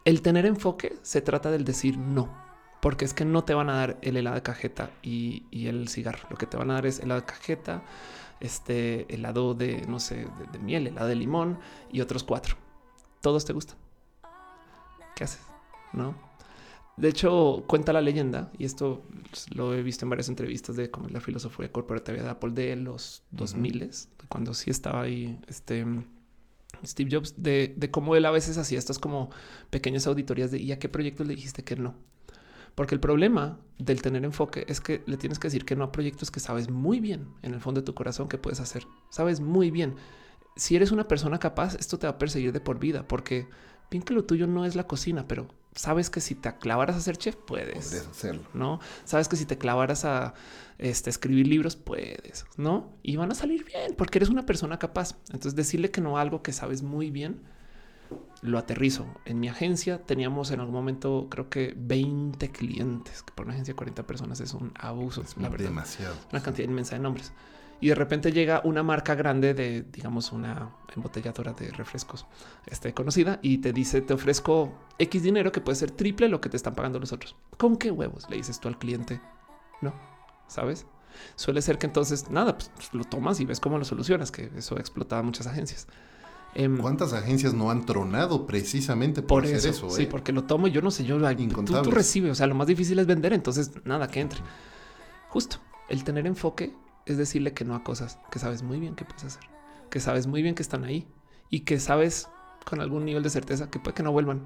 [0.04, 2.28] El tener enfoque se trata del decir no,
[2.80, 6.28] porque es que no te van a dar el helado de cajeta y, el cigarro.
[6.30, 7.82] Lo que te van a dar es helado de cajeta,
[8.40, 11.58] este helado de, no sé, de, de miel, helado de limón
[11.92, 12.56] y otros cuatro.
[13.20, 13.76] Todos te gustan.
[15.16, 15.42] ¿Qué haces?
[15.92, 16.14] No,
[16.98, 19.04] de hecho, cuenta la leyenda, y esto
[19.54, 23.22] lo he visto en varias entrevistas de como la filosofía corporativa de Apple de los
[23.30, 23.88] 2000,
[24.28, 25.86] cuando sí estaba ahí este
[26.84, 29.30] Steve Jobs, de, cómo él a veces hacía estas como
[29.70, 31.94] pequeñas auditorías de ¿y a qué proyectos le dijiste que no?
[32.78, 35.90] Porque el problema del tener enfoque es que le tienes que decir que no a
[35.90, 38.86] proyectos que sabes muy bien en el fondo de tu corazón que puedes hacer.
[39.10, 39.96] Sabes muy bien.
[40.54, 43.48] Si eres una persona capaz, esto te va a perseguir de por vida, porque
[43.90, 47.00] bien que lo tuyo no es la cocina, pero sabes que si te clavaras a
[47.00, 47.94] ser chef, puedes.
[47.94, 48.46] hacerlo.
[48.54, 48.78] ¿No?
[49.04, 50.34] Sabes que si te clavaras a
[50.78, 52.92] este, escribir libros, puedes, ¿no?
[53.02, 55.16] Y van a salir bien porque eres una persona capaz.
[55.32, 57.42] Entonces, decirle que no a algo que sabes muy bien,
[58.42, 59.06] lo aterrizo.
[59.24, 63.72] En mi agencia teníamos en algún momento, creo que 20 clientes, que por una agencia
[63.72, 65.22] de 40 personas es un abuso.
[65.22, 65.66] Es la verdad.
[65.66, 66.14] Demasiado.
[66.32, 67.32] Una cantidad inmensa de nombres
[67.80, 72.26] y de repente llega una marca grande de, digamos, una embotelladora de refrescos
[72.66, 76.48] este, conocida y te dice, te ofrezco X dinero que puede ser triple lo que
[76.48, 77.36] te están pagando los otros.
[77.56, 78.28] ¿Con qué huevos?
[78.28, 79.20] Le dices tú al cliente.
[79.80, 79.94] No,
[80.48, 80.86] ¿sabes?
[81.36, 84.78] Suele ser que entonces, nada, pues, lo tomas y ves cómo lo solucionas, que eso
[84.78, 85.86] explotaba muchas agencias.
[86.54, 89.90] Em, ¿Cuántas agencias no han tronado precisamente por, hacer eso?
[89.90, 90.06] Sí, eh?
[90.10, 92.66] porque lo tomo y yo no sé, yo tú, tú recibes, o sea, lo más
[92.66, 94.40] difícil es vender, entonces nada que entre.
[95.28, 96.74] Justo el tener enfoque
[97.06, 99.42] es decirle que no a cosas que sabes muy bien que puedes hacer,
[99.90, 101.06] que sabes muy bien que están ahí
[101.50, 102.28] y que sabes
[102.64, 104.42] con algún nivel de certeza que puede que no vuelvan.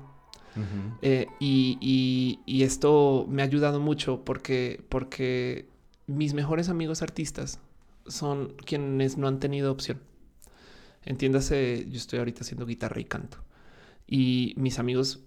[1.00, 5.66] Eh, y, esto me ha ayudado mucho porque, porque
[6.06, 7.58] mis mejores amigos artistas
[8.06, 10.00] son quienes no han tenido opción.
[11.04, 13.38] Entiéndase, yo estoy ahorita haciendo guitarra y canto.
[14.06, 15.20] Y mis amigos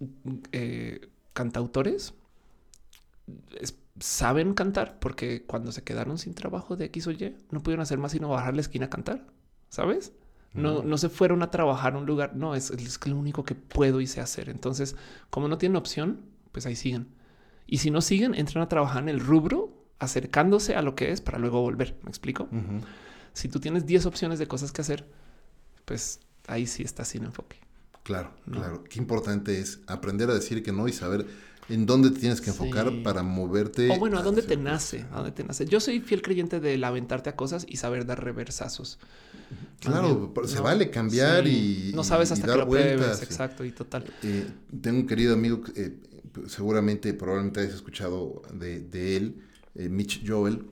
[0.52, 2.14] eh, cantautores
[3.98, 7.98] saben cantar porque cuando se quedaron sin trabajo de X o Y, no pudieron hacer
[7.98, 9.26] más sino bajar la esquina a cantar,
[9.68, 10.12] ¿sabes?
[10.54, 13.54] No, no se fueron a trabajar a un lugar, no, es, es lo único que
[13.54, 14.48] puedo y sé hacer.
[14.48, 14.96] Entonces,
[15.28, 16.20] como no tienen opción,
[16.50, 17.08] pues ahí siguen.
[17.66, 21.20] Y si no siguen, entran a trabajar en el rubro, acercándose a lo que es
[21.20, 21.98] para luego volver.
[22.02, 22.48] ¿Me explico?
[23.34, 25.06] Si tú tienes 10 opciones de cosas que hacer,
[25.86, 27.56] pues ahí sí estás sin enfoque.
[28.02, 28.58] Claro, No.
[28.58, 28.84] claro.
[28.84, 31.26] Qué importante es aprender a decir que no y saber
[31.68, 33.00] en dónde te tienes que enfocar Sí.
[33.02, 33.90] para moverte.
[33.90, 35.04] O bueno, ¿a dónde te nace?
[35.10, 35.64] ¿A dónde te nace?
[35.66, 38.98] Yo soy fiel creyente del aventarte a cosas y saber dar reversazos.
[39.80, 40.62] Claro, También, se ¿no?
[40.62, 41.90] vale cambiar Sí.
[41.90, 41.96] y.
[41.96, 42.96] No sabes hasta dar que lo pruebes.
[42.98, 43.22] vueltas.
[43.22, 44.04] Exacto, y total.
[44.22, 44.46] Eh,
[44.80, 45.96] tengo un querido amigo, eh,
[46.46, 49.42] seguramente, probablemente hayas escuchado de, de él,
[49.78, 50.64] eh, Mitch Joel,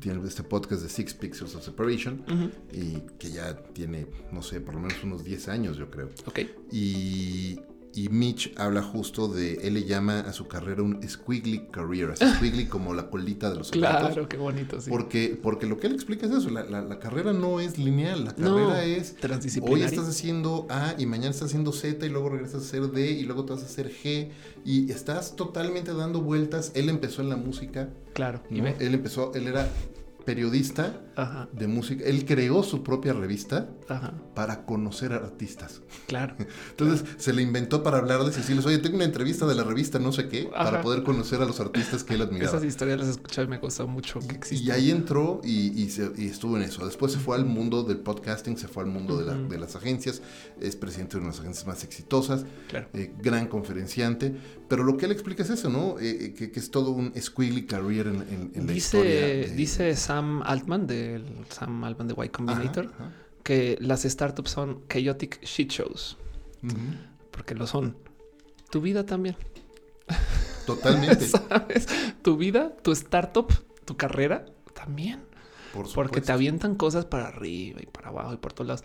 [0.00, 2.24] tiene este podcast de Six Pixels of Separation
[2.72, 6.08] y que ya tiene, no sé, por lo menos unos 10 años, yo creo.
[6.26, 6.40] Ok.
[6.72, 7.60] Y,
[7.94, 12.24] y Mitch habla justo de, él le llama a su carrera un squiggly career, así
[12.36, 14.08] squiggly como la colita de los zapatos.
[14.12, 14.80] Claro, qué bonito.
[14.80, 14.90] Sí.
[14.90, 18.24] Porque, porque lo que él explica es eso, la, la- la carrera no es lineal,
[18.26, 19.86] la No, carrera es hoy transdisciplinaria.
[19.86, 23.22] estás haciendo A y mañana estás haciendo Z y luego regresas a hacer D y
[23.24, 24.30] luego te vas a hacer G
[24.64, 26.72] y estás totalmente dando vueltas.
[26.74, 28.42] Él empezó en la música, Claro.
[28.50, 29.68] Y él empezó, él era
[30.28, 34.12] periodista Ajá, de música, él creó su propia revista ajá.
[34.34, 35.80] para conocer artistas.
[36.06, 36.36] Claro.
[36.70, 39.98] Entonces se le inventó para hablarles y decirles, oye, tengo una entrevista de la revista
[39.98, 40.80] no sé qué, para Ajá.
[40.82, 42.50] poder conocer a los artistas que él admiraba.
[42.50, 44.76] Esas historias las he escuchado y me costó mucho que Y existan.
[44.76, 46.84] ahí entró y, y se- y estuvo en eso.
[46.84, 49.76] Después se fue al mundo del podcasting, se fue al mundo de, la- de las
[49.76, 50.20] agencias,
[50.60, 52.86] es presidente de una de las agencias más exitosas, Claro.
[52.92, 54.36] eh, gran conferenciante.
[54.68, 55.98] Pero lo que él explica es eso, ¿no?
[55.98, 59.26] Eh, eh, que, que es todo un squiggly career en, en- en la historia.
[59.26, 63.12] Dice, de- dice Sam Altman, del Sam Altman de Y Combinator, ajá.
[63.42, 66.16] que las startups son chaotic shit shows,
[67.30, 67.96] porque lo son.
[68.70, 69.36] Tu vida también.
[70.66, 71.26] Totalmente.
[71.28, 71.86] ¿Sabes?
[72.22, 73.52] Tu vida, tu startup,
[73.84, 74.44] tu carrera
[74.74, 75.22] también.
[75.72, 78.84] por Porque te avientan cosas para arriba y para abajo y por todos lados.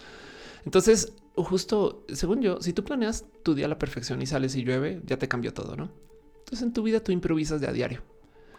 [0.65, 4.63] Entonces, justo, según yo, si tú planeas tu día a la perfección y sales y
[4.63, 5.91] llueve, ya te cambió todo, ¿no?
[6.39, 8.01] Entonces en tu vida tú improvisas de a diario.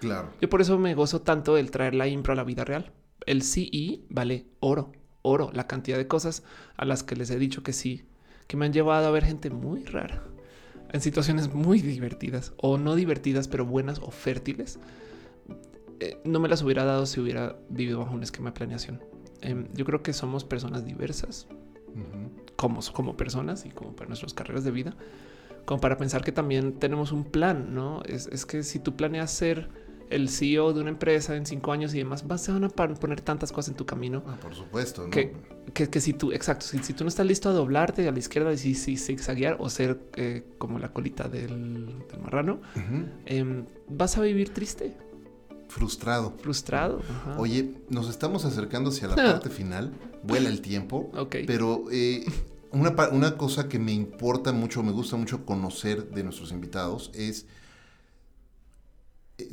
[0.05, 0.30] Claro.
[0.40, 2.92] Yo por eso me gozo tanto el traer la impro a la vida real.
[3.26, 4.92] El sí y vale oro,
[5.22, 6.42] oro, la cantidad de cosas
[6.76, 8.05] a las que les he dicho que sí,
[8.46, 10.22] que me han llevado a ver gente muy rara,
[10.92, 14.78] en situaciones muy divertidas o no divertidas, pero buenas o fértiles.
[16.00, 19.02] Eh, no me las hubiera dado si hubiera vivido bajo un esquema de planeación.
[19.40, 21.46] Em, yo creo que somos personas diversas,
[22.57, 24.96] como, como personas y como para nuestras carreras de vida,
[25.64, 28.02] como para pensar que también tenemos un plan, ¿no?
[28.05, 29.70] Es, es que si tú planeas ser
[30.11, 33.20] el CEO de una empresa en cinco años y demás, vas, se van a poner
[33.20, 35.11] tantas cosas en tu camino Ah, por supuesto, ¿no?
[35.11, 35.32] que,
[35.72, 38.18] que, que si tú, exacto, si, si tú no estás listo a doblarte a la
[38.18, 42.61] izquierda y si, si zigzaguear o ser eh, como la colita del, del marrano,
[43.26, 44.96] em, vas a vivir triste,
[45.68, 46.34] Frustrado.
[46.38, 47.00] frustrado.
[47.09, 47.36] ajá.
[47.38, 49.32] Oye, nos estamos acercando hacia la Ah.
[49.32, 49.92] parte final.
[50.22, 51.11] Vuela el tiempo.
[51.16, 51.36] ok.
[51.46, 52.24] Pero eh,
[52.70, 57.46] una, una cosa que me importa mucho, me gusta mucho conocer de nuestros invitados es,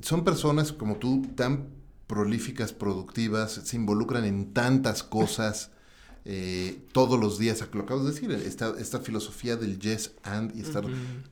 [0.01, 1.69] son personas como tú tan
[2.07, 5.71] prolíficas, productivas, se involucran en tantas cosas
[6.25, 10.61] eh, todos los días, lo acabas de decir, esta, esta filosofía del yes and y
[10.61, 10.83] estar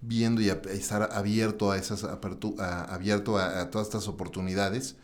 [0.01, 4.95] viendo y a- estar abierto a esas a- abierto a, a todas estas oportunidades,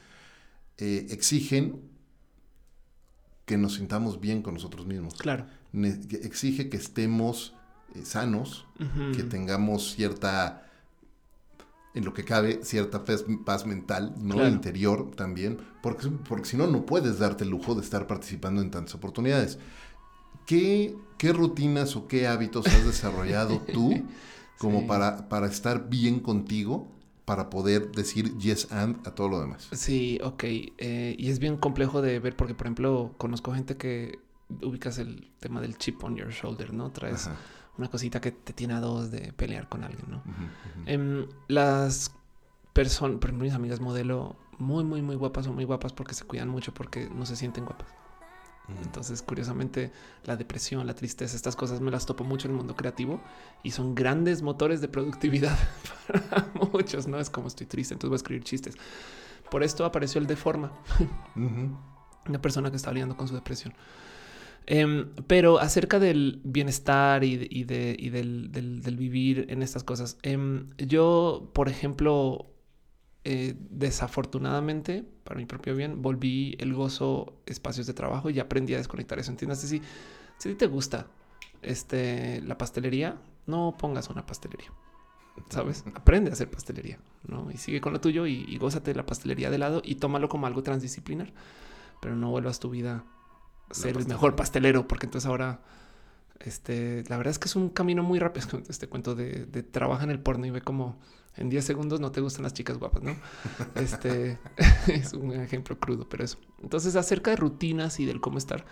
[0.78, 1.82] eh, exigen
[3.46, 5.14] que nos sintamos bien con nosotros mismos.
[5.16, 5.46] Claro.
[5.72, 7.54] ne- exige que estemos
[7.94, 8.66] eh, sanos,
[9.16, 10.65] que tengamos cierta,
[11.96, 14.36] en lo que cabe, cierta paz, paz mental, ¿no?
[14.36, 14.50] Claro.
[14.50, 18.70] Interior también, porque, porque si no, no puedes darte el lujo de estar participando en
[18.70, 19.58] tantas oportunidades.
[20.46, 24.04] ¿Qué, qué rutinas o qué hábitos has desarrollado tú
[24.60, 24.86] como Sí.
[24.88, 26.88] para, para estar bien contigo,
[27.26, 29.68] para poder decir yes and a todo lo demás?
[29.72, 30.44] Sí, ok.
[30.44, 34.20] eh, y es bien complejo de ver porque, por ejemplo, conozco gente que
[34.62, 36.92] ubicas el tema del chip on your shoulder, ¿no?
[36.92, 37.38] Traes Ajá.
[37.78, 40.18] Una cosita que te tiene a dos de pelear con alguien, ¿no?
[40.18, 40.84] Ujú, ujú.
[40.86, 42.12] Em, las
[42.74, 46.24] personas, por ejemplo, mis amigas modelo, muy, muy, muy guapas, son muy guapas porque se
[46.26, 47.88] cuidan mucho porque no se sienten guapas.
[48.82, 49.92] Entonces, curiosamente,
[50.24, 53.22] la depresión, la tristeza, estas cosas me las topo mucho en el mundo creativo
[53.62, 55.56] y son grandes motores de productividad
[56.08, 57.20] para muchos, ¿no?
[57.20, 58.76] Es como estoy triste, entonces voy a escribir chistes.
[59.52, 60.72] Por esto apareció el Deforma,
[61.36, 61.78] Ujú.
[62.28, 63.74] una persona que está lidiando con su depresión.
[64.68, 68.10] Em, pero acerca del bienestar y, de- de-
[68.82, 72.48] del, vivir en estas cosas, em, yo, por ejemplo,
[73.24, 78.78] eh, desafortunadamente, para mi propio bien, volví el gozo espacios de trabajo y aprendí a
[78.78, 79.32] desconectar eso.
[79.32, 79.60] ¿Entiendes?
[79.60, 79.82] Si,
[80.38, 81.08] si te gusta
[81.62, 84.72] este, la pastelería, no pongas una pastelería.
[85.50, 85.84] ¿Sabes?
[85.96, 87.52] Aprende a hacer pastelería, ¿no?
[87.52, 90.48] Y sigue con lo tuyo y, y gózate la pastelería de lado y tómalo como
[90.48, 91.34] algo transdisciplinar,
[92.02, 93.04] pero no vuelvas tu vida
[93.72, 95.62] ser el mejor pastelero, porque entonces ahora
[96.40, 98.48] Este, la verdad es que es un camino muy rápido.
[98.70, 101.00] Este cuento de, de trabaja en el porno y ve como
[101.38, 103.16] en 10 segundos no te gustan las chicas guapas, ¿no?
[103.76, 104.40] Este
[104.88, 106.38] es un ejemplo crudo, pero eso.
[106.62, 108.66] Entonces, acerca de rutinas y del cómo estar,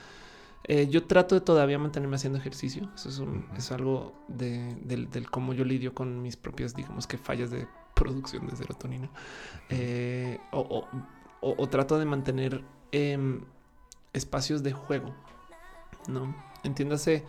[0.65, 2.91] eh, yo trato de todavía mantenerme haciendo ejercicio.
[2.95, 7.07] Eso es, un, es algo de, del, del, cómo yo lidio con mis propias, digamos
[7.07, 9.11] que fallas de producción de serotonina.
[9.69, 10.89] Eh, o, o,
[11.41, 13.17] o, o, trato de mantener eh,
[14.13, 15.13] espacios de juego,
[16.07, 16.35] ¿no?
[16.63, 17.25] Entiéndase,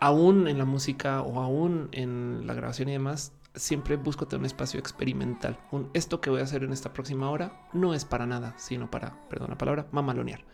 [0.00, 4.46] aún en la música o aún en la grabación y demás, siempre busco tener un
[4.46, 5.58] espacio experimental.
[5.70, 8.90] Un, esto que voy a hacer en esta próxima hora no es para nada, sino
[8.90, 10.44] para, perdón la palabra, mamalonear.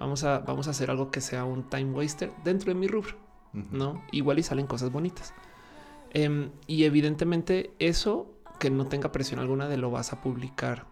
[0.00, 3.14] Vamos a, vamos a hacer algo que sea un time waster dentro de mi rubro,
[3.52, 3.70] uh -huh.
[3.70, 4.02] ¿no?
[4.10, 5.34] Igual y salen cosas bonitas.
[6.10, 10.86] Eh, y evidentemente eso que no tenga presión alguna de lo vas a publicar,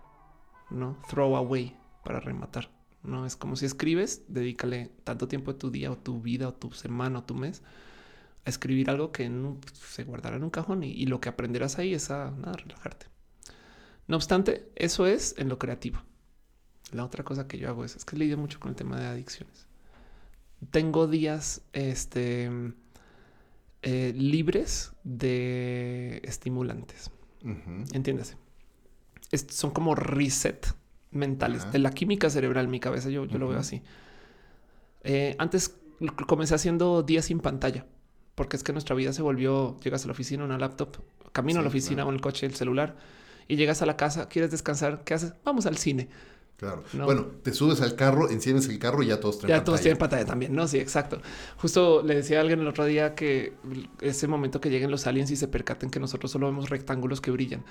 [0.70, 0.96] ¿no?
[1.08, 2.70] Throw away para rematar.
[3.02, 6.54] No es como si escribes, dedícale tanto tiempo de tu día o tu vida o
[6.54, 7.62] tu semana o tu mes
[8.44, 11.78] a escribir algo que no, se guardará en un cajón y, y, lo que aprenderás
[11.78, 13.06] ahí es a nada, relajarte.
[14.08, 16.02] No obstante, eso es en lo creativo.
[16.92, 19.06] La otra cosa que yo hago es, es que lidio mucho con el tema de
[19.06, 19.66] adicciones.
[20.70, 22.50] Tengo días este,
[23.82, 27.10] eh, libres de estimulantes.
[27.42, 27.96] Uh -huh.
[27.96, 28.36] Entiéndase.
[29.48, 30.66] Son como reset
[31.12, 33.08] mentales de la química cerebral mi cabeza.
[33.08, 33.38] Yo, yo uh -huh.
[33.38, 33.82] lo veo así.
[35.04, 35.76] Eh, antes
[36.26, 37.86] comencé haciendo días sin pantalla
[38.34, 40.96] porque es que nuestra vida se volvió, llegas a la oficina, una laptop,
[41.32, 42.10] camino sí, a la oficina claro.
[42.10, 42.96] el coche, el celular
[43.48, 45.34] y llegas a la casa, quieres descansar, ¿qué haces?
[45.44, 46.08] Vamos al cine.
[46.56, 46.84] Claro.
[46.92, 47.06] No.
[47.06, 49.64] Bueno, te subes al carro, enciendes el carro y ya todos tienen ya pantalla.
[49.64, 50.68] todos tienen pantalla también, ¿no?
[50.68, 51.20] Sí, exacto.
[51.56, 53.54] Justo le decía a alguien el otro día que
[54.00, 57.32] ese momento que lleguen los aliens y se percaten que nosotros solo vemos rectángulos que
[57.32, 57.64] brillan.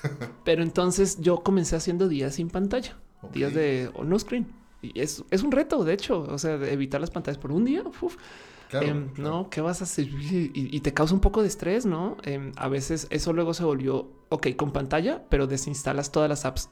[0.44, 3.40] Pero entonces yo comencé haciendo días sin pantalla, okay.
[3.40, 4.46] días de no screen.
[4.82, 7.82] Y es, es un reto, de hecho, o sea, evitar las pantallas por un día.
[8.02, 8.16] Uf.
[8.68, 9.30] Claro, eh, claro.
[9.30, 10.06] No, ¿qué vas a hacer?
[10.06, 12.18] Y, y, te causa un poco de estrés, ¿no?
[12.24, 16.68] Eh, a veces eso luego se volvió, ok, con pantalla, pero desinstalas todas las apps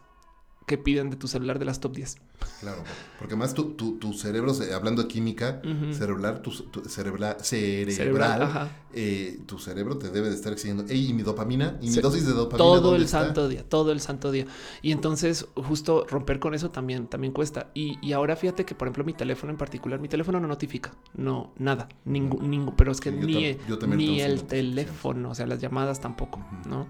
[0.67, 2.17] que piden de tu celular de las top 10.
[2.61, 2.83] Claro,
[3.19, 5.93] porque más tu, tu, tu cerebro, hablando de química uh -huh.
[5.93, 11.09] cerebral, tu, tu cerebral, cerebral, cerebral eh, tu cerebro te debe de estar exigiendo, hey,
[11.11, 12.59] y mi dopamina, y mi dosis de dopamina.
[12.59, 13.25] Todo el está?
[13.25, 14.47] santo día, todo el santo día.
[14.83, 17.71] Y entonces justo romper con eso también, también cuesta.
[17.75, 20.95] Y, y, ahora fíjate que, por ejemplo, mi teléfono en particular, mi teléfono no notifica,
[21.15, 25.35] no, nada, ningún, ningún pero es que sí, ni, yo yo ni el teléfono, o
[25.35, 26.67] sea, las llamadas tampoco, uh -huh.
[26.67, 26.87] ¿no?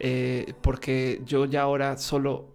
[0.00, 2.53] Eh, porque yo ya ahora solo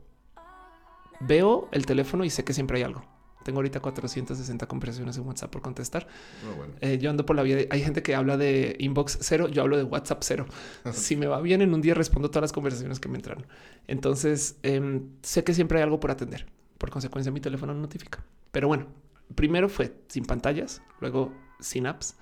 [1.19, 3.03] veo el teléfono y sé que siempre hay algo.
[3.43, 6.07] Tengo ahorita 460 conversaciones en WhatsApp por contestar.
[6.51, 6.73] Oh, bueno.
[6.81, 7.61] eh, yo ando por la vida.
[7.69, 9.47] Hay gente que habla de inbox cero.
[9.47, 10.45] Yo hablo de WhatsApp cero.
[10.91, 13.47] si me va bien en un día, respondo todas las conversaciones que me entraron.
[13.87, 16.47] Entonces eh, sé que siempre hay algo por atender.
[16.77, 18.23] Por consecuencia, mi teléfono no notifica.
[18.51, 18.87] Pero bueno,
[19.35, 22.15] primero fue sin pantallas, luego sin apps.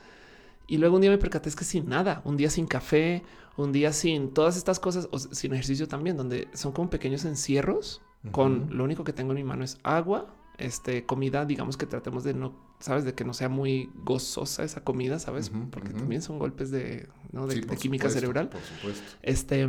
[0.68, 3.24] Y luego un día me percaté es que sin nada, un día sin café,
[3.56, 8.02] un día sin todas estas cosas, o sin ejercicio también, donde son como pequeños encierros
[8.32, 8.69] con uh -huh.
[8.71, 12.34] lo único que tengo en mi mano es agua, este comida, digamos que tratemos de
[12.34, 15.93] no, sabes, de que no sea muy gozosa esa comida, sabes, uh -huh, porque uh
[15.93, 15.99] -huh.
[15.99, 17.47] también son golpes de, ¿no?
[17.47, 18.49] de, sí, de química supuesto, cerebral.
[18.49, 19.17] Por supuesto.
[19.21, 19.67] Este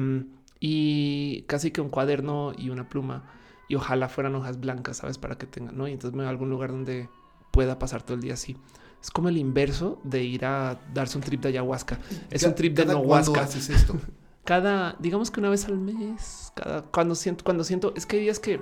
[0.61, 3.25] y casi que un cuaderno y una pluma
[3.69, 5.87] y ojalá fueran hojas blancas, sabes, para que tengan, no?
[5.87, 7.09] Y entonces me voy a algún lugar donde
[7.51, 8.57] pueda pasar todo el día así.
[9.01, 11.99] Es como el inverso de ir a darse un trip de ayahuasca.
[12.31, 13.43] Es un trip de no huasca.
[13.43, 13.95] haces esto?
[14.49, 18.23] cada, digamos que una vez al mes, cada cuando siento, cuando siento, es que hay
[18.23, 18.59] días que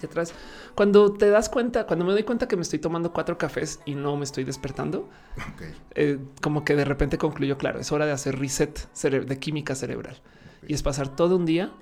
[0.00, 0.34] detrás,
[0.74, 3.94] cuando te das cuenta, cuando me doy cuenta que me estoy tomando cuatro cafés y
[3.94, 5.08] no me estoy despertando,
[5.54, 5.72] okay.
[5.94, 10.20] eh, como que de repente concluyo, claro, es hora de hacer reset de química cerebral
[10.56, 10.70] okay.
[10.70, 11.72] y es pasar todo un día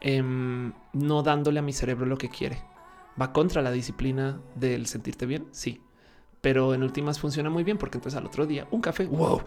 [0.00, 2.62] eh, no dándole a mi cerebro lo que quiere.
[3.20, 5.82] Va contra la disciplina del sentirte bien, sí,
[6.40, 9.42] pero en últimas funciona muy bien porque entonces al otro día un café, wow.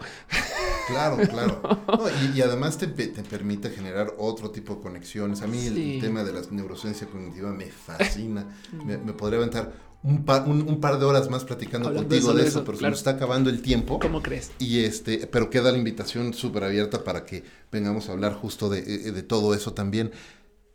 [0.92, 1.62] Claro, claro.
[1.88, 5.42] No, y, y, además te, te, permite generar otro tipo de conexiones.
[5.42, 5.94] A mí sí.
[5.94, 8.46] el, tema de la neurociencia cognitiva me fascina.
[8.84, 9.72] me, me, podría aventar
[10.02, 12.64] un par, un, un par, de horas más platicando Hablando contigo de eso, de eso
[12.64, 12.90] pero claro.
[12.90, 13.98] se nos está acabando el tiempo.
[13.98, 14.50] ¿Cómo crees?
[14.58, 18.80] Y este, pero queda la invitación súper abierta para que vengamos a hablar justo de,
[18.80, 20.12] eh, de todo eso también.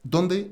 [0.03, 0.51] ¿Dónde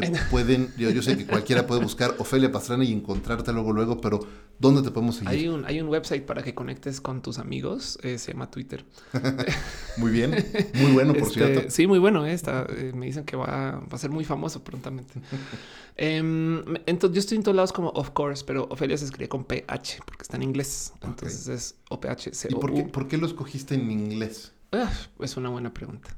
[0.00, 3.98] te pueden, yo, yo, sé que cualquiera puede buscar Ofelia Pastrana y encontrarte luego, luego,
[4.00, 4.20] pero
[4.58, 5.30] ¿dónde te podemos seguir?
[5.30, 8.84] Hay un, hay un website para que conectes con tus amigos, eh, se llama Twitter.
[9.96, 10.32] muy bien,
[10.74, 11.70] muy bueno, por este, cierto.
[11.70, 14.62] Sí, muy bueno, eh, está, eh, me dicen que va, va, a ser muy famoso
[14.62, 15.14] prontamente.
[16.20, 19.44] um, entonces, yo estoy en todos lados como Of Course, pero Ofelia se escribe con
[19.44, 20.92] PH porque está en inglés.
[21.02, 21.54] Entonces okay.
[21.54, 22.50] es OPH.
[22.50, 24.52] ¿Y por qué, por qué lo escogiste en inglés?
[24.72, 26.16] Uh, es una buena pregunta.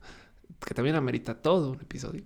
[0.65, 2.23] Que también amerita todo un episodio,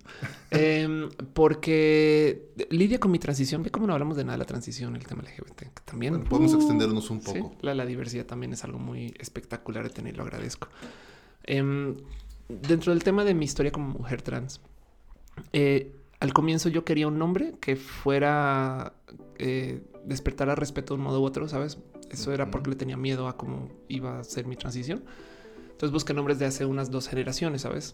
[0.51, 3.63] em, porque lidia con mi transición.
[3.63, 5.81] Ve cómo no hablamos de nada de la transición, el tema LGBT.
[5.85, 7.55] también podemos uh, extendernos un poco.
[7.61, 10.67] la, la, diversidad también es algo muy espectacular de tener, lo agradezco.
[11.43, 11.95] Em,
[12.49, 14.61] dentro del tema de mi historia como mujer trans,
[15.51, 18.93] eh, al comienzo yo quería un nombre que fuera
[19.37, 21.77] eh, despertar a respeto de un modo u otro, ¿sabes?
[22.09, 25.03] Eso era porque le tenía miedo a cómo iba a ser mi transición.
[25.83, 27.93] Entonces busqué nombres de hace unas dos generaciones, ¿sabes?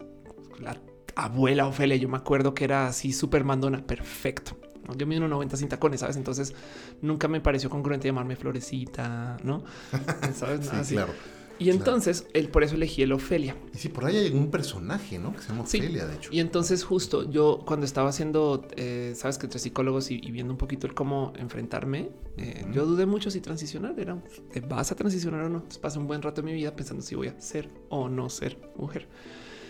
[0.59, 0.79] La
[1.15, 4.59] abuela Ofelia, yo me acuerdo que era así súper mandona, perfecto.
[4.95, 6.15] Yo mido 90 sin tacones, ¿sabes?
[6.15, 6.53] Entonces
[7.01, 9.63] nunca me pareció congruente llamarme Florecita, ¿no?
[10.35, 10.69] ¿Sabes?
[10.83, 11.13] sí, claro.
[11.59, 13.55] Y entonces, él por eso elegí el Ofelia.
[13.73, 15.33] Y sí, por ahí hay un personaje, ¿no?
[15.33, 16.29] Que se llama Ofelia, de hecho.
[16.31, 20.57] Y entonces, justo yo cuando estaba haciendo, eh, sabes que entre psicólogos y, viendo un
[20.57, 23.99] poquito el cómo enfrentarme, eh, yo dudé mucho si transicionar.
[23.99, 24.17] Era,
[24.51, 25.57] ¿te vas a transicionar o no?
[25.57, 28.29] Entonces pasé un buen rato de mi vida pensando si voy a ser o no
[28.29, 29.07] ser mujer.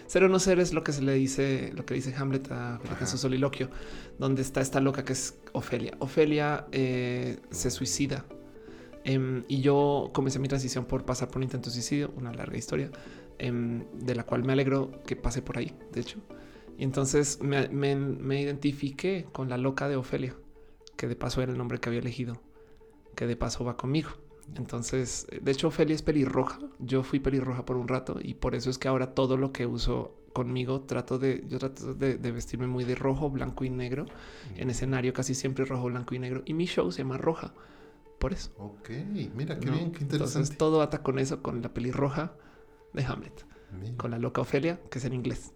[0.05, 2.79] Ser o no ser es lo que se le dice, lo que dice Hamlet a,
[3.05, 3.69] su soliloquio,
[4.17, 5.95] donde está esta loca que es Ofelia.
[5.99, 8.25] Ofelia eh, se suicida
[9.03, 12.57] Em, y yo comencé mi transición por pasar por un intento de suicidio, una larga
[12.57, 12.91] historia,
[13.37, 16.19] em, de la cual me alegro que pase por ahí, de hecho.
[16.77, 20.35] Y entonces me, identifiqué con la loca de Ofelia,
[20.95, 22.41] que de paso era el nombre que había elegido,
[23.15, 24.11] que de paso va conmigo.
[24.55, 26.59] Entonces, de hecho, Ofelia es pelirroja.
[26.79, 29.65] Yo fui pelirroja por un rato y por eso es que ahora todo lo que
[29.65, 34.05] uso conmigo trato de, yo trato de, vestirme muy de rojo, blanco y negro.
[34.55, 36.43] En escenario casi siempre rojo, blanco y negro.
[36.45, 37.53] Y mi show se llama Roja
[38.20, 38.51] por eso.
[38.57, 38.89] Ok,
[39.36, 40.39] mira qué bien, qué interesante.
[40.39, 42.34] Entonces todo ata con eso, con la pelirroja
[42.93, 43.45] de Hamlet,
[43.97, 45.53] con la loca Ofelia, que es en inglés.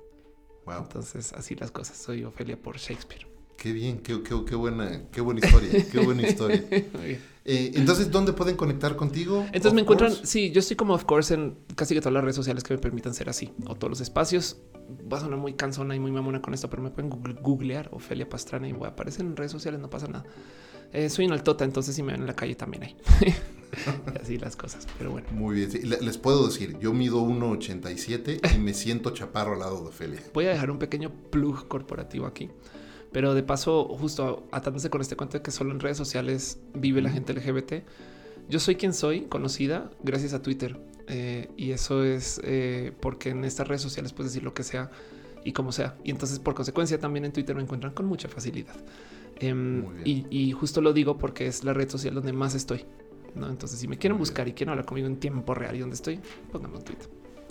[0.66, 0.84] Wow.
[0.84, 1.98] Entonces así las cosas.
[1.98, 3.28] Soy Ofelia por Shakespeare.
[3.58, 6.64] Qué bien, qué, qué, buena, qué buena historia, qué buena historia.
[7.46, 9.42] Eh, entonces, ¿dónde pueden conectar contigo?
[9.48, 12.38] Entonces me encuentran, sí, yo estoy como of course en casi que todas las redes
[12.38, 14.62] sociales que me permitan ser así, o todos los espacios.
[15.12, 18.30] Va a sonar muy cansona y muy mamona con esto, pero me pueden googlear Ofelia
[18.30, 20.24] Pastrana y voy a aparecer en redes sociales, no pasa nada.
[20.94, 22.96] Eh, soy un altota, entonces si me ven en la calle también hay.
[24.22, 25.28] así las cosas, pero bueno.
[25.32, 25.70] Muy bien.
[26.02, 30.22] les puedo decir, yo mido 1,87 y me siento chaparro al lado de Ophelia.
[30.34, 32.50] Voy a dejar un pequeño plug corporativo aquí.
[33.12, 37.02] Pero de paso, justo atándose con este cuento de que solo en redes sociales vive
[37.02, 37.86] la gente LGBT.
[38.50, 40.80] Yo soy quien soy, conocida gracias a Twitter.
[41.08, 44.90] Eh, y eso es eh, porque en estas redes sociales puedes decir lo que sea
[45.46, 45.96] y como sea.
[46.04, 48.76] Y entonces, por consecuencia, también en Twitter me encuentran con mucha facilidad.
[49.40, 52.86] Em, y, justo lo digo porque es la red social donde más estoy.
[53.36, 53.50] ¿no?
[53.50, 56.20] Entonces, si me quieren buscar y quieren hablar conmigo en tiempo real y donde estoy,
[56.52, 57.00] pónganme un tweet.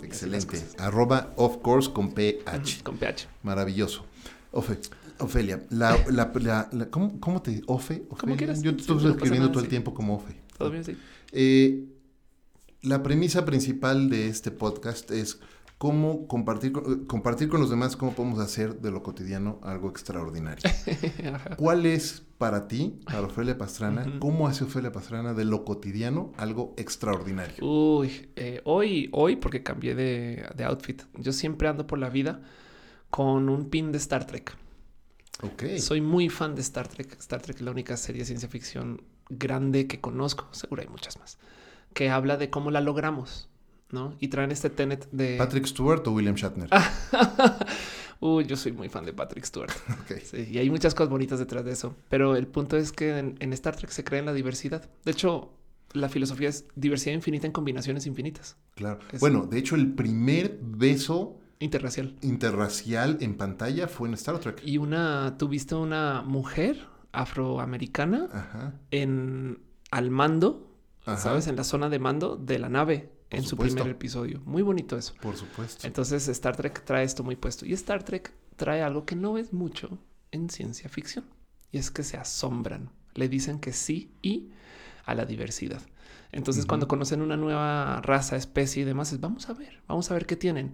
[0.01, 0.61] Excelente.
[0.77, 2.83] Arroba of course con PH.
[2.83, 3.27] con PH.
[3.43, 4.05] Maravilloso.
[4.51, 4.77] Ofe,
[5.19, 6.31] Ofelia, la, la,
[6.89, 8.03] ¿cómo, ¿cómo, te Ofe?
[8.19, 8.61] ¿Cómo quieras?
[8.61, 10.35] Yo estoy escribiendo todo el tiempo como Ofe.
[10.57, 10.97] Todo bien, sí.
[11.31, 11.85] Eh,
[12.81, 15.39] la premisa principal de este podcast es
[15.83, 16.71] cómo compartir,
[17.07, 20.63] compartir con los demás cómo podemos hacer de lo cotidiano algo extraordinario.
[21.57, 26.73] ¿Cuál es para ti, para Ofelia Pastrana, cómo hace Ofelia Pastrana de lo cotidiano algo
[26.77, 27.55] extraordinario?
[27.59, 32.39] Uy, eh, hoy, hoy, porque cambié de, de, outfit, yo siempre ando por la vida
[33.09, 34.55] con un pin de Star Trek.
[35.41, 35.63] Ok.
[35.79, 37.17] Soy muy fan de Star Trek.
[37.19, 41.19] Star Trek es la única serie de ciencia ficción grande que conozco, seguro hay muchas
[41.19, 41.39] más,
[41.93, 43.49] que habla de cómo la logramos
[43.93, 44.15] ¿no?
[44.19, 45.37] Y traen este Tenet de...
[45.37, 46.69] ¿Patrick Stewart o William Shatner?
[48.19, 49.71] Uy, yo soy muy fan de Patrick Stewart.
[50.51, 51.95] y hay muchas cosas bonitas detrás de eso.
[52.09, 54.89] Pero el punto es que en, Star Trek se crea en la diversidad.
[55.03, 55.51] De hecho,
[55.91, 58.55] la filosofía es diversidad infinita en combinaciones infinitas.
[58.75, 58.99] Claro.
[59.19, 62.15] bueno, de hecho, el primer beso interracial.
[62.21, 64.61] Interracial en pantalla fue en Star Trek.
[64.65, 69.59] Y una, tuviste una mujer afroamericana en
[69.91, 70.67] al mando,
[71.17, 74.41] sabes, en la zona de mando de la nave en su primer episodio.
[74.45, 75.13] Muy bonito eso.
[75.21, 75.85] Por supuesto.
[75.85, 79.53] Entonces Star Trek trae esto muy puesto y Star Trek trae algo que no ves
[79.53, 79.97] mucho
[80.31, 81.25] en ciencia ficción
[81.71, 84.49] y es que se asombran, le dicen que sí y
[85.05, 85.81] a la diversidad.
[86.31, 90.13] Entonces cuando conocen una nueva raza, especie y demás, es vamos a ver, vamos a
[90.13, 90.73] ver qué tienen.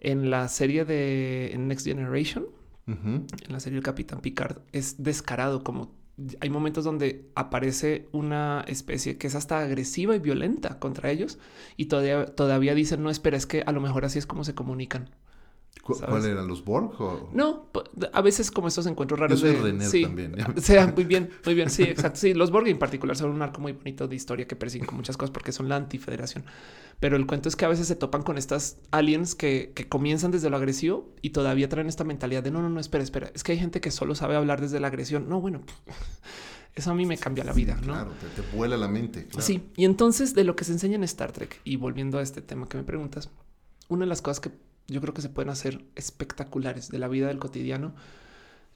[0.00, 2.46] En la serie de Next Generation,
[2.86, 5.97] en la serie del Capitán Picard, es descarado como
[6.40, 11.38] hay momentos donde aparece una especie que es hasta agresiva y violenta contra ellos
[11.76, 14.54] y todavía, todavía dicen, no, espera, es que a lo mejor así es como se
[14.54, 15.10] comunican.
[15.96, 16.92] ¿Cuál eran los Borg?
[17.32, 17.66] No,
[18.12, 19.40] a veces como estos encuentros raros.
[19.40, 20.34] de, sí, también.
[20.58, 21.70] sea, muy bien, muy bien.
[21.70, 22.20] Sí, exacto.
[22.20, 24.96] Sí, los Borg en particular son un arco muy bonito de historia que persiguen con
[24.96, 26.44] muchas cosas porque son la antifederación.
[27.00, 30.50] Pero el cuento es que a veces se topan con estas aliens que, comienzan desde
[30.50, 33.30] lo agresivo y todavía traen esta mentalidad de no, no, no, espera, espera.
[33.34, 35.28] Es que hay gente que solo sabe hablar desde la agresión.
[35.28, 35.62] No, bueno,
[36.74, 37.94] eso a mí me cambia la vida, ¿no?
[37.94, 39.28] Claro, te, vuela la mente.
[39.38, 42.42] Sí, y entonces de lo que se enseña en Star Trek y volviendo a este
[42.42, 43.30] tema que me preguntas,
[43.88, 44.50] una de las cosas que
[44.88, 47.94] yo creo que se pueden hacer espectaculares de la vida del cotidiano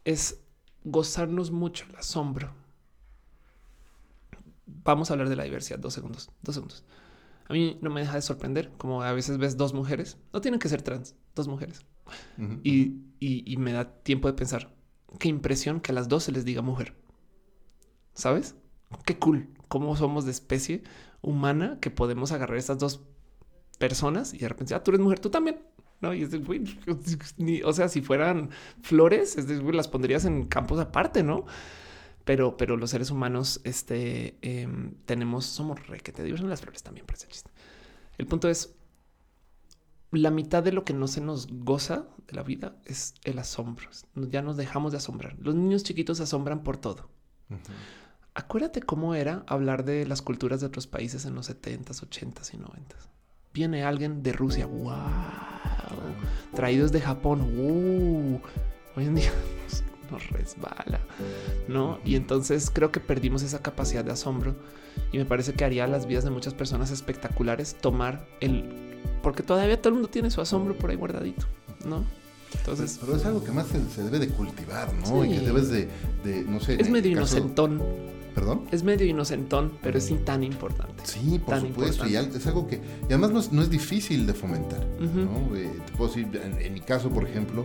[0.05, 0.41] es
[0.85, 2.53] gozarnos mucho el asombro.
[4.67, 5.79] Vamos a hablar de la diversidad.
[5.79, 6.85] Dos segundos, dos segundos.
[7.49, 10.61] A mí no me deja de sorprender como a veces ves dos mujeres, no tienen
[10.61, 11.81] que ser trans, dos mujeres.
[12.63, 14.75] y, y, me da tiempo de pensar
[15.19, 16.95] qué impresión que a las dos se les diga mujer.
[18.15, 18.55] ¿Sabes?
[19.05, 19.49] Qué cool.
[19.69, 20.83] Cómo somos de especie
[21.23, 23.03] humana que podemos agarrar estas dos
[23.79, 25.61] personas y de repente, ah, tú eres mujer, tú también.
[26.03, 28.51] No, y es de, o sea, si fueran
[28.83, 31.47] flores, es de, las pondrías en campos aparte, no?
[32.25, 37.07] Pero, pero los seres humanos, este, em, tenemos, somos re que te las flores también,
[37.07, 37.51] por ese chiste.
[38.19, 38.75] El punto es,
[40.11, 43.89] la mitad de lo que no se nos goza de la vida es el asombro.
[44.15, 45.37] Ya nos dejamos de asombrar.
[45.39, 47.11] Los niños chiquitos se asombran por todo.
[48.35, 52.59] Acuérdate cómo era hablar de las culturas de otros países en los 70s, 80s y
[52.59, 53.09] 90s.
[53.53, 54.67] Viene alguien de Rusia.
[54.67, 54.93] ¡Wow!
[56.55, 57.43] Traídos de Japón.
[57.59, 58.41] ¡Uh!
[58.97, 59.33] Hoy en día
[60.11, 61.01] nos resbala,
[61.69, 61.99] ¿no?
[62.05, 64.55] Y entonces creo que perdimos esa capacidad de asombro
[65.13, 68.65] y me parece que haría las vidas de muchas personas espectaculares tomar el
[69.23, 71.47] porque todavía todo el mundo tiene su asombro por ahí guardadito,
[71.87, 72.05] ¿no?
[72.55, 75.25] Entonces, pero es algo que más se, debe de cultivar, ¿no?
[75.25, 75.89] Y que debes de,
[76.47, 76.81] no sé.
[76.81, 77.81] Es medio inocentón.
[78.35, 78.67] ¿Perdón?
[78.73, 81.05] Es medio inocentón, pero es tan importante.
[81.05, 82.09] Sí, por supuesto.
[82.09, 85.55] Y es algo que, y además no es, difícil de fomentar, ¿no?
[85.57, 86.29] Eh, te puedo decir,
[86.59, 87.65] en, mi caso, por ejemplo,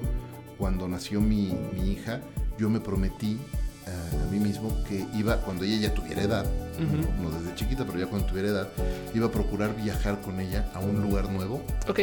[0.58, 2.22] cuando nació mi, mi hija,
[2.58, 3.38] yo me prometí
[3.88, 6.46] a, mí mismo que iba, cuando ella ya tuviera edad,
[7.22, 8.70] no, desde chiquita, pero ya cuando tuviera edad,
[9.14, 11.62] iba a procurar viajar con ella a un lugar nuevo.
[11.88, 12.02] Ok.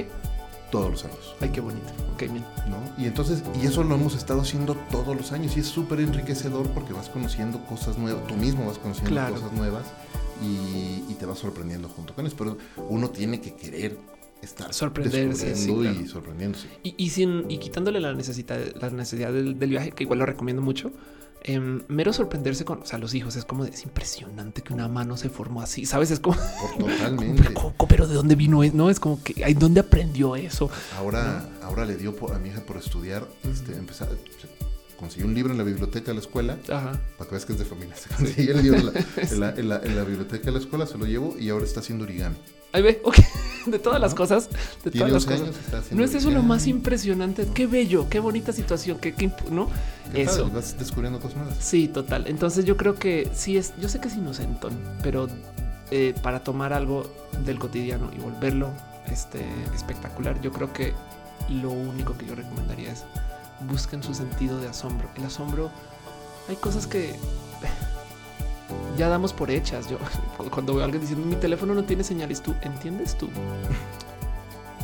[0.74, 1.36] Todos los años.
[1.38, 1.86] Ay, qué bonito.
[2.14, 2.44] Ok, bien.
[2.68, 2.78] ¿No?
[3.00, 6.66] Y entonces, y eso lo hemos estado haciendo todos los años y es súper enriquecedor
[6.70, 9.84] porque vas conociendo cosas nuevas, tú mismo vas conociendo cosas nuevas
[10.42, 12.34] y, te vas sorprendiendo junto con eso.
[12.36, 12.58] Pero
[12.88, 13.96] uno tiene que querer
[14.42, 16.66] estar sorprenderse y sorprendiéndose.
[16.82, 20.60] Y, sin, y quitándole la necesidad, la necesidad del, del, viaje, que igual lo recomiendo
[20.60, 20.90] mucho,
[21.46, 23.36] Em, mero sorprenderse con o los hijos.
[23.36, 25.84] Es como es impresionante que una mano se formó así.
[25.84, 26.10] Sabes?
[26.10, 26.38] Es como
[26.78, 27.50] totalmente.
[27.86, 28.62] pero de dónde vino?
[28.72, 30.70] No es como que hay dónde aprendió eso.
[30.96, 34.08] Ahora, ahora le dio a mi hija por estudiar, este, empezar,
[34.98, 36.56] consiguió un libro en la biblioteca de la escuela.
[36.66, 37.94] Para que veas que es de familia.
[37.94, 41.36] Se consiguió el libro en la, en la biblioteca de la escuela, se lo llevo
[41.38, 42.36] y ahora está haciendo origami.
[42.72, 43.16] Ahí ve, ok.
[43.66, 44.50] De todas las cosas,
[44.84, 45.48] de todas las cosas.
[45.90, 47.46] No es eso lo más impresionante.
[47.54, 49.68] Qué bello, qué bonita situación, qué, no.
[50.12, 50.50] Eso.
[50.50, 51.56] vas descubriendo cosas nuevas.
[51.60, 52.26] Sí, total.
[52.26, 53.72] Entonces yo creo que sí es.
[53.80, 55.28] Yo sé que es inocentón, pero
[55.90, 57.06] eh, para tomar algo
[57.44, 58.70] del cotidiano y volverlo
[59.10, 59.44] este
[59.74, 60.92] espectacular, yo creo que
[61.48, 63.04] lo único que yo recomendaría es
[63.68, 65.08] busquen su sentido de asombro.
[65.16, 65.70] El asombro,
[66.48, 67.14] hay cosas que
[68.96, 69.88] ya damos por hechas.
[69.88, 69.98] Yo
[70.50, 73.28] cuando veo a alguien diciendo mi teléfono no tiene señales, tú entiendes tú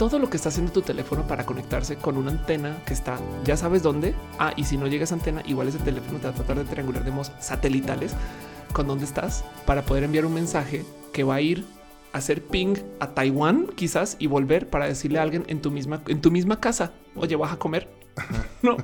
[0.00, 3.54] todo lo que está haciendo tu teléfono para conectarse con una antena que está, ya
[3.58, 4.14] sabes dónde.
[4.38, 6.64] Ah, y si no llega esa antena, igual ese teléfono te va a tratar de
[6.64, 8.14] triangular de modos satelitales
[8.72, 11.66] con dónde estás para poder enviar un mensaje que va a ir
[12.14, 16.02] a hacer ping a Taiwán, quizás, y volver para decirle a alguien en tu misma,
[16.06, 17.86] en tu misma casa, oye, vas a comer.
[18.62, 18.78] no,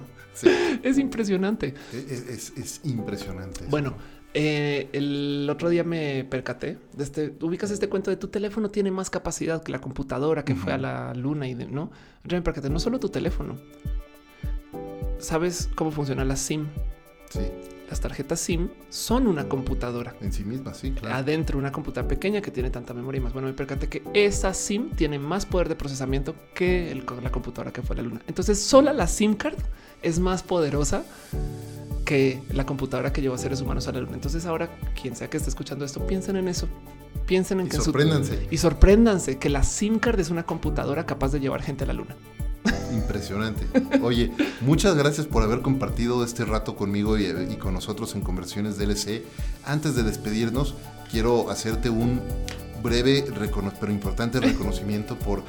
[0.82, 1.72] es impresionante.
[1.94, 3.64] es impresionante.
[3.70, 3.94] Bueno,
[4.38, 7.34] eh, el otro día me percaté de este.
[7.40, 10.78] Ubicas este cuento de tu teléfono tiene más capacidad que la computadora que fue a
[10.78, 11.90] la luna y de, no.
[12.22, 13.56] Yo me percaté, no solo tu teléfono.
[15.18, 16.66] ¿Sabes cómo funciona la SIM?
[17.30, 17.40] Sí.
[17.88, 20.14] Las tarjetas SIM son una computadora.
[20.20, 21.14] En sí misma, sí, claro.
[21.14, 23.32] Adentro, una computadora pequeña que tiene tanta memoria y más.
[23.32, 27.80] Bueno, me percaté que esa SIM tiene más poder de procesamiento que la computadora que
[27.80, 28.20] fue a la luna.
[28.26, 29.56] Entonces, sola la SIM card
[30.06, 31.04] es más poderosa
[32.04, 34.14] que la computadora que llevó a seres humanos a la luna.
[34.14, 36.68] Entonces ahora, quien sea que esté escuchando esto, piensen en eso.
[37.26, 38.46] Piensen en y que sorpréndanse.
[38.48, 41.92] y sorpréndanse que la SIM card es una computadora capaz de llevar gente a la
[41.92, 42.14] luna.
[42.94, 43.66] Impresionante.
[44.00, 48.78] Oye, muchas gracias por haber compartido este rato conmigo y, y con nosotros en Conversiones
[48.78, 49.24] DLC.
[49.64, 50.76] Antes de despedirnos,
[51.10, 52.20] quiero hacerte un
[52.82, 53.24] breve
[53.80, 55.42] pero importante reconocimiento por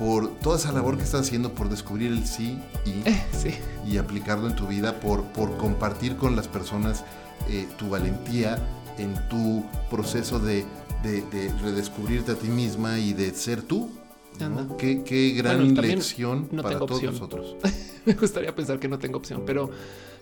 [0.00, 4.48] por toda esa labor que estás haciendo por descubrir el sí y, eh, y aplicarlo
[4.48, 7.04] en tu vida, por, por compartir con las personas
[7.50, 8.58] eh, tu valentía
[8.96, 10.64] en tu proceso de,
[11.62, 13.90] redescubrirte a ti misma y de ser tú.
[14.78, 17.56] Qué, gran lección para todos nosotros.
[18.06, 19.70] me gustaría pensar que no tengo opción, pero,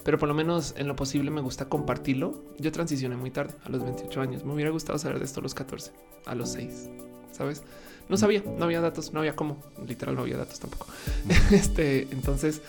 [0.03, 2.43] pero por lo menos en lo posible me gusta compartirlo.
[2.59, 4.45] Yo transicioné muy tarde, a los 28 años.
[4.45, 5.93] Me hubiera gustado saber de esto a los 14,
[6.27, 6.89] a los 6,
[7.31, 7.63] ¿sabes?
[8.09, 10.87] No sabía, no había datos, no había cómo, literal no había datos tampoco.
[11.51, 12.63] este, entonces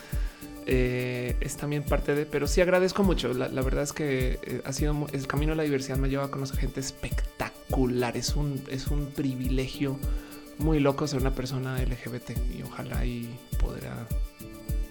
[0.65, 3.33] eh, es también parte de, pero sí agradezco mucho.
[3.33, 6.31] La, verdad es que eh, ha sido el camino a la diversidad me lleva a
[6.31, 8.15] conocer gente espectacular.
[8.15, 9.97] Es un, es un privilegio
[10.59, 14.05] muy loco ser una persona LGBT y ojalá y podrá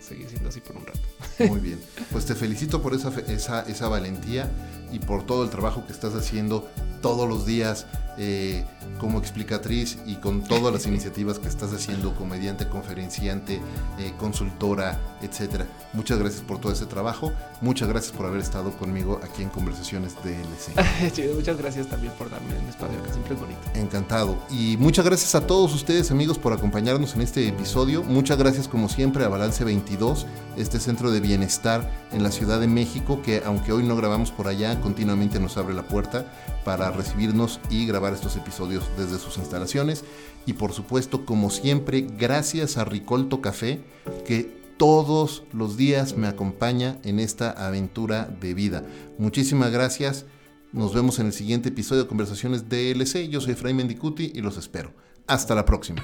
[0.01, 1.01] seguir siendo así por un rato.
[1.47, 1.79] Muy bien,
[2.11, 4.51] pues te felicito por esa, esa, esa valentía
[4.91, 6.69] y por todo el trabajo que estás haciendo
[7.03, 7.87] todos los días
[8.19, 8.65] eh,
[8.99, 13.61] como explicatriz y con todas las iniciativas que estás haciendo, comediante, conferenciante,
[13.99, 15.67] eh, consultora, etcétera.
[15.93, 17.33] Muchas gracias por todo ese trabajo.
[17.61, 21.35] Muchas gracias por haber estado conmigo aquí en Conversaciones DLC.
[21.35, 23.61] muchas gracias también por darme un espacio que siempre es bonito.
[23.75, 24.37] Encantado.
[24.51, 28.03] Y muchas gracias a todos ustedes, amigos, por acompañarnos en este episodio.
[28.03, 30.27] Muchas gracias, como siempre, a Balance 22,
[30.57, 34.49] este centro de bienestar en la Ciudad de México, que aunque hoy no grabamos por
[34.49, 36.27] allá, continuamente nos abre la puerta
[36.69, 40.05] para recibirnos y grabar estos episodios desde sus instalaciones.
[40.45, 43.81] Y por supuesto, como siempre, gracias a Ricolto Café,
[44.27, 48.85] que todos los días me acompaña en esta aventura de vida.
[49.17, 50.27] Muchísimas gracias.
[50.75, 53.31] Nos vemos en el siguiente episodio de Conversaciones DLC.
[53.31, 54.93] Yo soy Efraín Mendicuti y los espero.
[55.27, 56.03] Hasta la próxima.